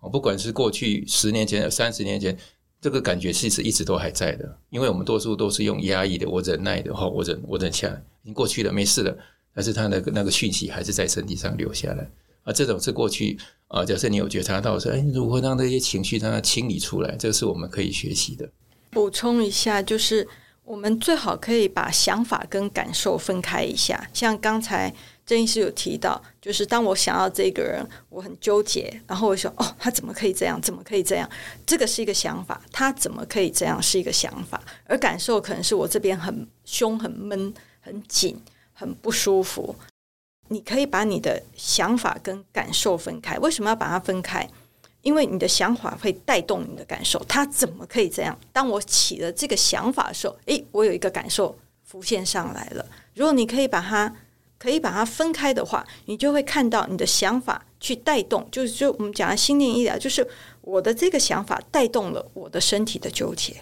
[0.00, 2.36] 哦，不管是过去十年前、三十年前，
[2.82, 4.58] 这个感觉其实一直都还在的。
[4.68, 7.94] 因为我们多数都是用压抑的，我忍耐的，哈，我忍，我忍下来，
[8.24, 9.16] 已经过去了，没事了。
[9.54, 12.10] 但是它那个那个讯息还是在身体上留下来。
[12.42, 13.38] 啊，这种是过去
[13.68, 13.86] 啊。
[13.86, 17.16] 假设你有觉察到说，哎，如何让这些情绪让它清理出来？
[17.16, 18.46] 这个是我们可以学习的。
[18.90, 20.28] 补充一下，就是。
[20.68, 24.06] 我们最好可以把想法跟感受分开一下。
[24.12, 24.92] 像刚才
[25.24, 30.60] 郑医师有提到，就是当我想要这个人，我很纠结，然后我说：“哦，他怎么可以这样？
[30.60, 31.26] 怎么可以这样？”
[31.64, 38.38] 这个是一个想法，他怎么可以这样是一个想法，而感受可能是我这边很凶、很闷、很紧、
[38.74, 39.74] 很不舒服。
[40.48, 43.38] 你可以把你的想法跟感受分开。
[43.38, 44.46] 为什么要把它分开？
[45.08, 47.18] 因为你的想法会带动你的感受。
[47.26, 48.38] 它怎么可以这样？
[48.52, 52.84] 当我起了这个想法的时候，诶，我有一个感受浮现上来了。
[53.14, 54.14] 如果你可以把它
[54.58, 58.46] 可以把它分开的话，你就会看到你的想法去带动。
[58.52, 60.28] 就是就我们讲的心念医疗，就是
[60.60, 63.56] 我的这个想法带动了我的身体的纠结。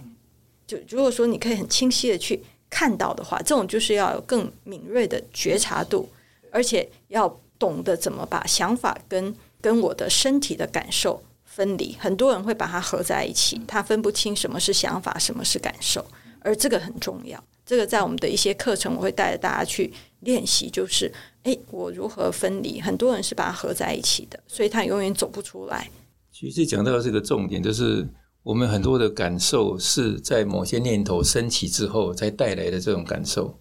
[0.67, 6.09] 就如果说你可以很清晰的去看到的话，这种就是要有更敏锐的觉察度。
[6.51, 11.23] 而且要懂得怎么把想法跟跟我的身体的感受
[11.57, 11.97] 分离。
[11.99, 16.05] 很多人会把它合在一起，他分不清什么是想法，什么是感受，
[16.41, 17.43] 而这个很重要。
[17.65, 19.91] 这个在我们的一些课程，我会带着大家去
[20.21, 21.11] 练习，就是
[21.45, 22.79] 诶，我如何分离？
[22.79, 25.89] 很多人是把它合在一起的，所以他永远走不出来。
[26.31, 28.07] 其实讲到这个重点，就是
[28.43, 33.59] 我们很多的感受是在某些念头升起之后才带来的这种感受。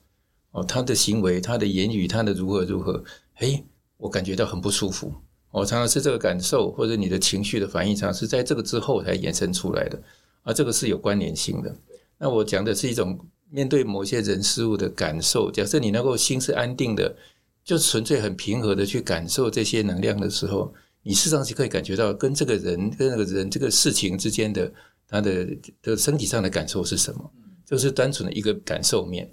[0.52, 3.04] 哦，他的行为、他的言语、他的如何如何，
[3.40, 3.64] 诶，
[3.98, 5.12] 我感觉到很不舒服。
[5.60, 9.98] 我常常是这个感受，或者你的情绪的反应，常是在这个之后才衍生出来的。
[10.44, 11.74] 而这个是有关联性的。
[12.18, 13.18] 那我讲的是一种
[13.50, 15.50] 面对某些人事物的感受。
[15.50, 17.16] 假设你能够心是安定的，
[17.64, 24.72] 就纯粹很平和的去感受这些能量的时候，你事实上是可以感觉到跟这个人、跟那个人这个事情之间的
[25.08, 25.48] 他的
[25.82, 27.32] 的身体上的感受是什么，
[27.66, 29.32] 就是单纯的一个感受面。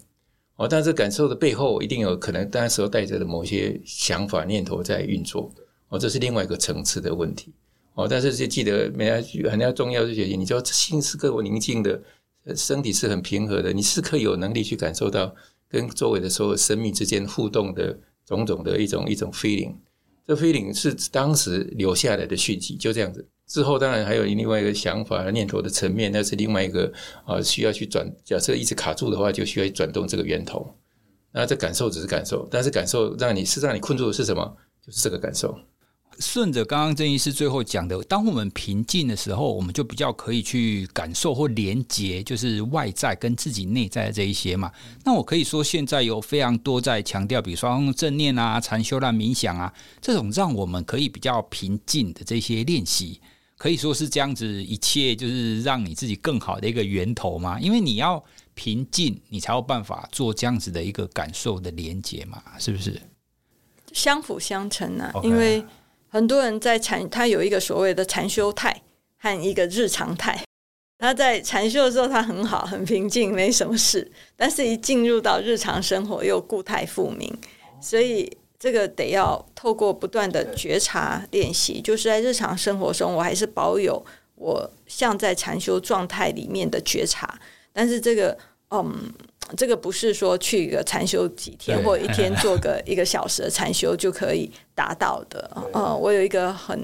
[0.54, 5.52] 哦，但是感受的背后一定有可能，当时候带着的某些想法念头在运作。
[5.92, 7.52] 哦，这是另外一个层次的问题。
[7.94, 12.00] 哦，但是就记得，每家很要重要的学习，你就心是够宁静的，
[12.56, 15.34] 身体是很平和的，你是可以有能力去感受到
[15.68, 19.74] 跟周围的所有生命之间互动的种种的一种一种 feeling。
[20.26, 23.28] 这 feeling 是当时留下来的讯息，就这样子。
[23.46, 26.90] 之后当然还有另外一个想法念头的层面，那是另外一个
[27.26, 28.10] 啊，需要去转。
[28.24, 30.74] 假设一直卡住的话，就需要转动这个源头。
[31.32, 34.56] 那这感受只是感受，但是感受让你是让你困住的是什么？
[34.86, 35.54] 就是这个感受。
[36.22, 44.70] 顺着刚刚郑医师最后讲的，当我们平静的时候，我们就比较可以去感受或连接，就是外在跟自己内在的这一些嘛。
[45.04, 53.20] 那我可以说，现在有非常多在强调，比如说正念啊、禅修啦、冥想啊，这种让我们可以比较平静的这些练习。
[53.58, 57.60] 可以说是这样子，一切就是让你自己更好的一个源头嘛。
[57.60, 58.22] 因为你要
[58.54, 63.00] 平静，你才有办法做这样子的一个感受的连接嘛，是不是？
[63.92, 65.12] 相辅相成啊。
[65.22, 65.64] 因为
[66.12, 68.82] 很多人在禅，他有一个所谓的禅修态
[69.16, 70.44] 和一个日常态。
[70.98, 74.12] 他在禅修的时候，他很好，很平静，没什么事。
[74.36, 77.34] 但是一进入到日常生活，又故态复明，
[77.80, 78.30] 所以。
[78.62, 84.00] 这个得要透过不断的觉察练习，就是在日常生活中，我还是保有
[84.36, 87.36] 我像在禅修状态里面的觉察。
[87.72, 88.38] 但是这个，
[88.72, 89.12] 嗯，
[89.56, 95.50] 这个不是说去一个禅修几天或一天做个一个小时的禅修就可以达到的。
[95.74, 96.80] 嗯，我有一个很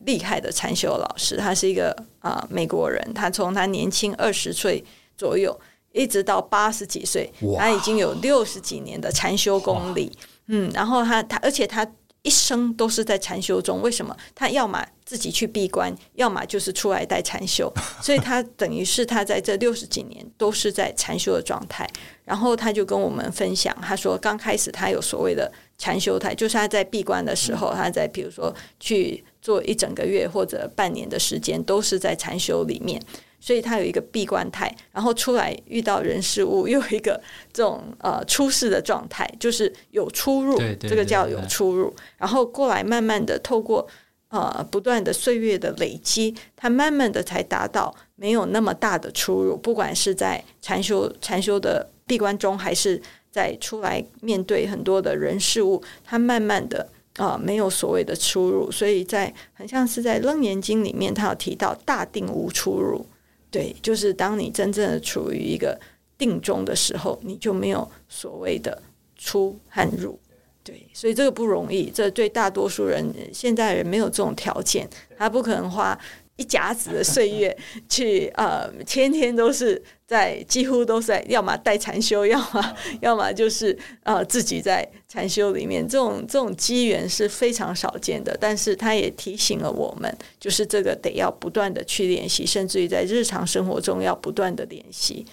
[0.00, 4.84] 厉害的禅修老师，他是一个啊美国人，他从他年轻二十岁
[5.16, 5.58] 左右
[5.92, 10.12] 一直到八十几岁，他已经有六十几年的禅修功力。
[10.52, 11.86] 嗯，然后他他，而且他
[12.22, 13.80] 一生都是在禅修中。
[13.80, 14.16] 为什么？
[14.34, 17.72] 他要么自己去闭关，要么就是出来带禅修。
[18.02, 21.88] 所以他等于是他在这六十几年都是在禅修的状态。
[22.24, 33.00] 然后他就跟我们分享，他说刚开始他有所谓的禅修态，就是他在闭关的时候，他在比如说去做一整个月或者半年的时间，都是在禅修里面。
[33.40, 37.18] 所以他有一个闭关态，然后出来遇到人事物，又有一个
[37.52, 41.92] 这种呃出世的状态，就是有出入，对对对对，这个叫有出入。
[42.18, 43.88] 然后过来慢慢的透过
[44.28, 49.56] 呃不断的岁月的累积，他慢慢的才达到没有那么大的出入。
[49.56, 56.86] 不管是在禅修禅修的闭关中，还是在出来面对很多的人事物，他慢慢的
[57.16, 58.70] 啊、呃、没有所谓的出入。
[58.70, 63.06] 所以在很像是在《楞严经》里面，他有提到大定无出入。
[63.50, 65.78] 对，就是当你真正的处于一个
[66.16, 68.82] 定中的时候，你就没有所谓的
[69.16, 70.18] 出和入。
[70.62, 75.98] 对，所以这个不容易，这对大多数人现在人没有这种条件，他不可能花
[76.40, 77.54] 一甲子的岁月
[77.86, 88.34] 去呃，天天都是在，几乎都是在，要么带禅修，要么要么就是呃自己在禅修里面，这种这种机缘是非常少见的。
[88.40, 95.26] 但是他也提醒了我们，就是这个得要不断的去练习，甚至于在日常生活中要不断的练习。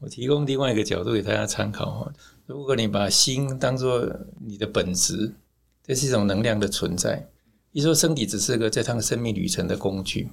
[0.00, 2.12] 我提供另外一个角度给大家参考哈，
[2.44, 4.06] 如果你把心当做
[4.46, 5.32] 你的本质，
[5.86, 7.26] 这是一种能量的存在。
[7.72, 10.28] 一说身体只是个这趟生命旅程的工具。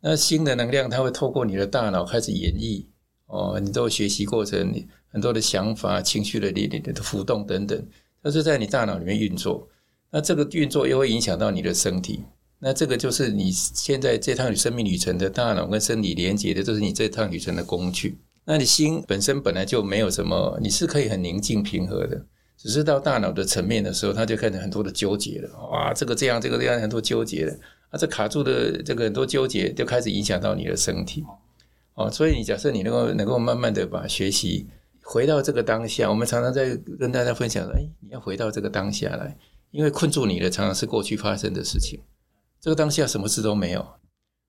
[0.00, 2.86] 那新的能量，它会透过你的大脑开始演绎
[3.26, 3.60] 哦。
[3.62, 7.86] 你都学习过程，你很多的想法、情绪的力量的浮动等等，
[8.22, 9.68] 它是在你大脑里面运作。
[10.10, 12.24] 那这个运作又会影响到你的身体。
[12.58, 18.18] 那这个就是你现在这趟生命旅程的大脑跟身体连接的，就是你这趟旅程的工具。
[18.44, 22.26] 那你心本身本来就没有什么，你是可以很宁静平和的，
[22.58, 25.48] 只是到大脑的层面的时候，它就开始很多的纠结了。
[25.70, 27.54] 哇，这个这样，这个这样，很多纠结了。
[27.90, 31.24] 啊，这卡住的这个很多纠结，就开始影响到你的身体。
[31.94, 34.66] 哦，所以你假设你能够能够慢慢的把学习
[35.02, 39.36] 回到这个当下，我们常常在跟大家分享说，哎，你要回到这个当下来，
[39.70, 42.00] 因为困住你的常常是过去发生的事情，
[42.60, 43.80] 这个当下什么事都没有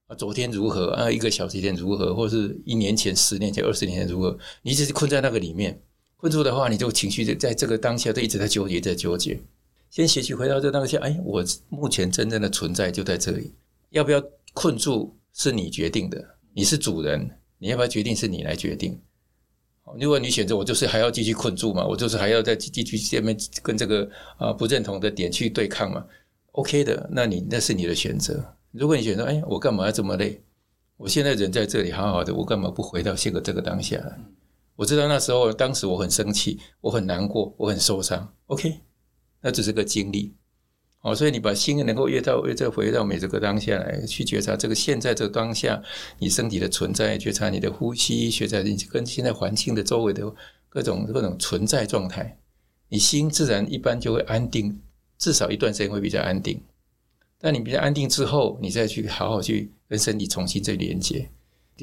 [0.07, 5.81] 啊，昨天如何啊，一个小时前如何，或是一年前、十年前、二十年前如何，你一直是困在那个里面，
[6.15, 9.41] 困住的话，你就情绪就在这个当下都一直在纠结，在纠结。
[9.91, 13.53] 先学习回到这当下，哎，我目前真正的存在就在这里，
[13.89, 14.23] 要不要
[14.53, 17.29] 困住是你决定的，你是主人。
[17.63, 18.99] 你要不要决定是你来决定？
[19.99, 26.03] 如果你选择我，就是还要继续困住嘛，我就是还要再继续下面跟这个啊不认同的点去对抗嘛
[26.53, 28.43] ？OK 的，那你那是你的选择。
[28.71, 30.41] 如果你选择，哎，我干嘛要这么累？
[30.97, 34.01] 我现在人在这里好好的，我干嘛不回到现在这个当下？
[34.75, 38.33] 我知道那时候当时我很生气，我很难过，我很受伤。
[38.47, 38.79] OK，
[39.41, 40.33] 那只是个经历。
[41.03, 45.81] 哦，所以你把心能够越到越再回到每这个当下来，去觉察这个现在这个当下，
[46.19, 50.31] 你身体的存在，觉察你的呼吸，觉察你跟现在环境的周围的
[50.69, 52.37] 各种各种存在状态，
[52.87, 54.79] 你心自然一般就会安定，
[55.17, 56.61] 至少一段时间会比较安定。
[57.39, 61.27] 但你比较安定之后，你再去好好去跟身体重新再连接，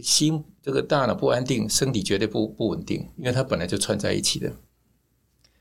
[0.01, 4.49] 心这个大脑不安定，身体绝对不不稳定，因为它本来就串在一起的。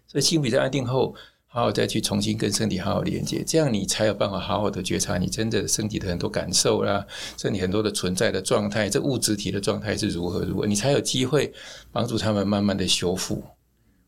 [0.05, 1.15] 所以心比较安定后。
[1.57, 7.03] 好好再去重新跟身体好好连接，这样你才有办法好好的觉察你真的身体的很多感受啦，
[7.35, 11.51] 身体很多的存在的状态，这物质体的状态是如何如何，你才有机会
[11.91, 13.41] 帮助他们慢慢的修复。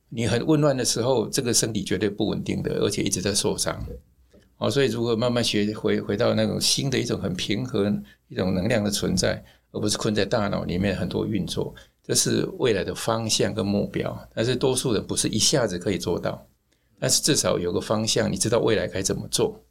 [0.09, 3.83] 你很混乱的时候，这个身体绝对不稳定的，而且一直在受伤。
[4.59, 11.73] 哦，所以如何慢慢学回回到那种新的一种很平衡一种能量的存在，而不是困在大脑里面很多运作，
[12.03, 14.15] 这是未来的方向跟目标。
[14.35, 16.45] 但是多数人不是一下子可以做到。
[16.99, 19.63] 但是至少有个方向，你知道未来该怎么做。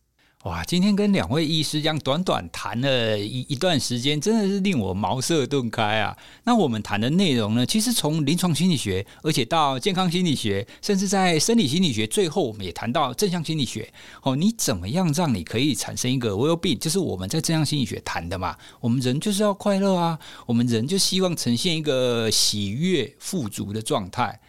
[0.45, 6.17] 哇，今天跟两位医师这样短短谈了一一段时间，真的是令我茅塞顿开啊！
[6.45, 13.93] 那我们谈的内容呢，其实从临床心理学，而且到健康心理学，甚至在生理心理学，最后我们也谈到正向心理学。
[14.23, 16.79] 哦，你怎么样让你可以产生一个 well-being？
[16.79, 18.57] 就是我们在正向心理学谈的嘛。
[18.81, 20.17] 我们人就是要快乐啊，
[20.47, 24.41] 我们人就希望呈现一个喜悦、富足的状态。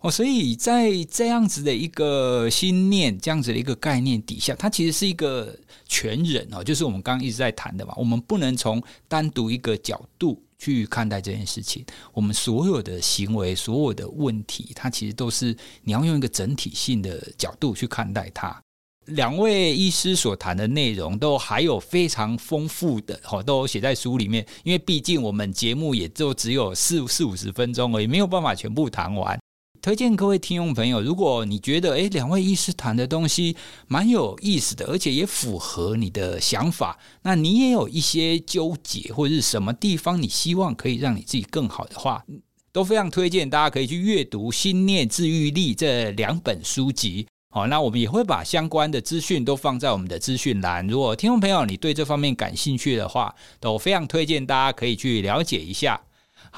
[0.00, 5.52] 哦，所以在这样子的一个心念、这样子的一个概念底下，它其实是一个
[5.88, 7.92] 全人哦，就是我们刚刚一直在谈的嘛。
[7.96, 11.84] 我们不能从单独一个角度去看待这件事情。
[12.12, 18.56] 我们所有的行为、所有的问题，它其实都是你要用一个整体性的角度去看待它。
[19.06, 24.46] 两位医师所谈的内容都还有非常丰富的哦，都写在书里面。
[24.62, 29.36] 因为毕竟我们节目也就只有四四五十分钟而已，没有办法全部谈完。
[29.80, 33.56] 推荐各位听众朋友，如果你觉得诶，两位医师谈的东西
[33.86, 42.24] 蛮有意思的，而且也符合你的想法，那你也有一些纠结或者是什么地方你希望可以让你自己更好的话，
[42.72, 47.26] 都非常推荐大家可以去阅读《心念治愈力》这两本书籍。
[47.50, 50.86] 好，那我们也会把相关的资讯都放在我们的资讯栏。
[50.86, 56.00] 如果听众朋友你对这方面感兴趣的话，都非常推荐大家可以去了解一下。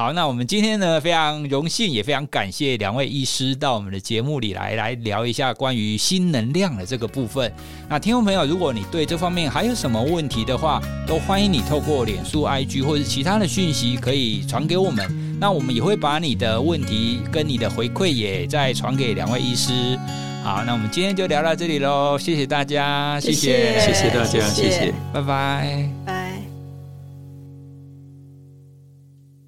[0.01, 7.53] 好，那我们今天呢，非常荣幸，也非常感谢两位医师到我们的节目里来，来聊一下关于新能量的这个部分。
[7.87, 15.07] 那听众朋友，如果你对这方面还有什么问题的话，都欢迎你透过脸书、IG 或者其他的讯息可以传给我们。
[15.39, 19.99] 那我们也会把你的问题跟你的回馈也再传给两位医师。
[20.43, 26.20] 好，那我们今天就聊到这里喽，谢谢大家，谢谢，谢谢大家，谢谢，谢谢，拜拜。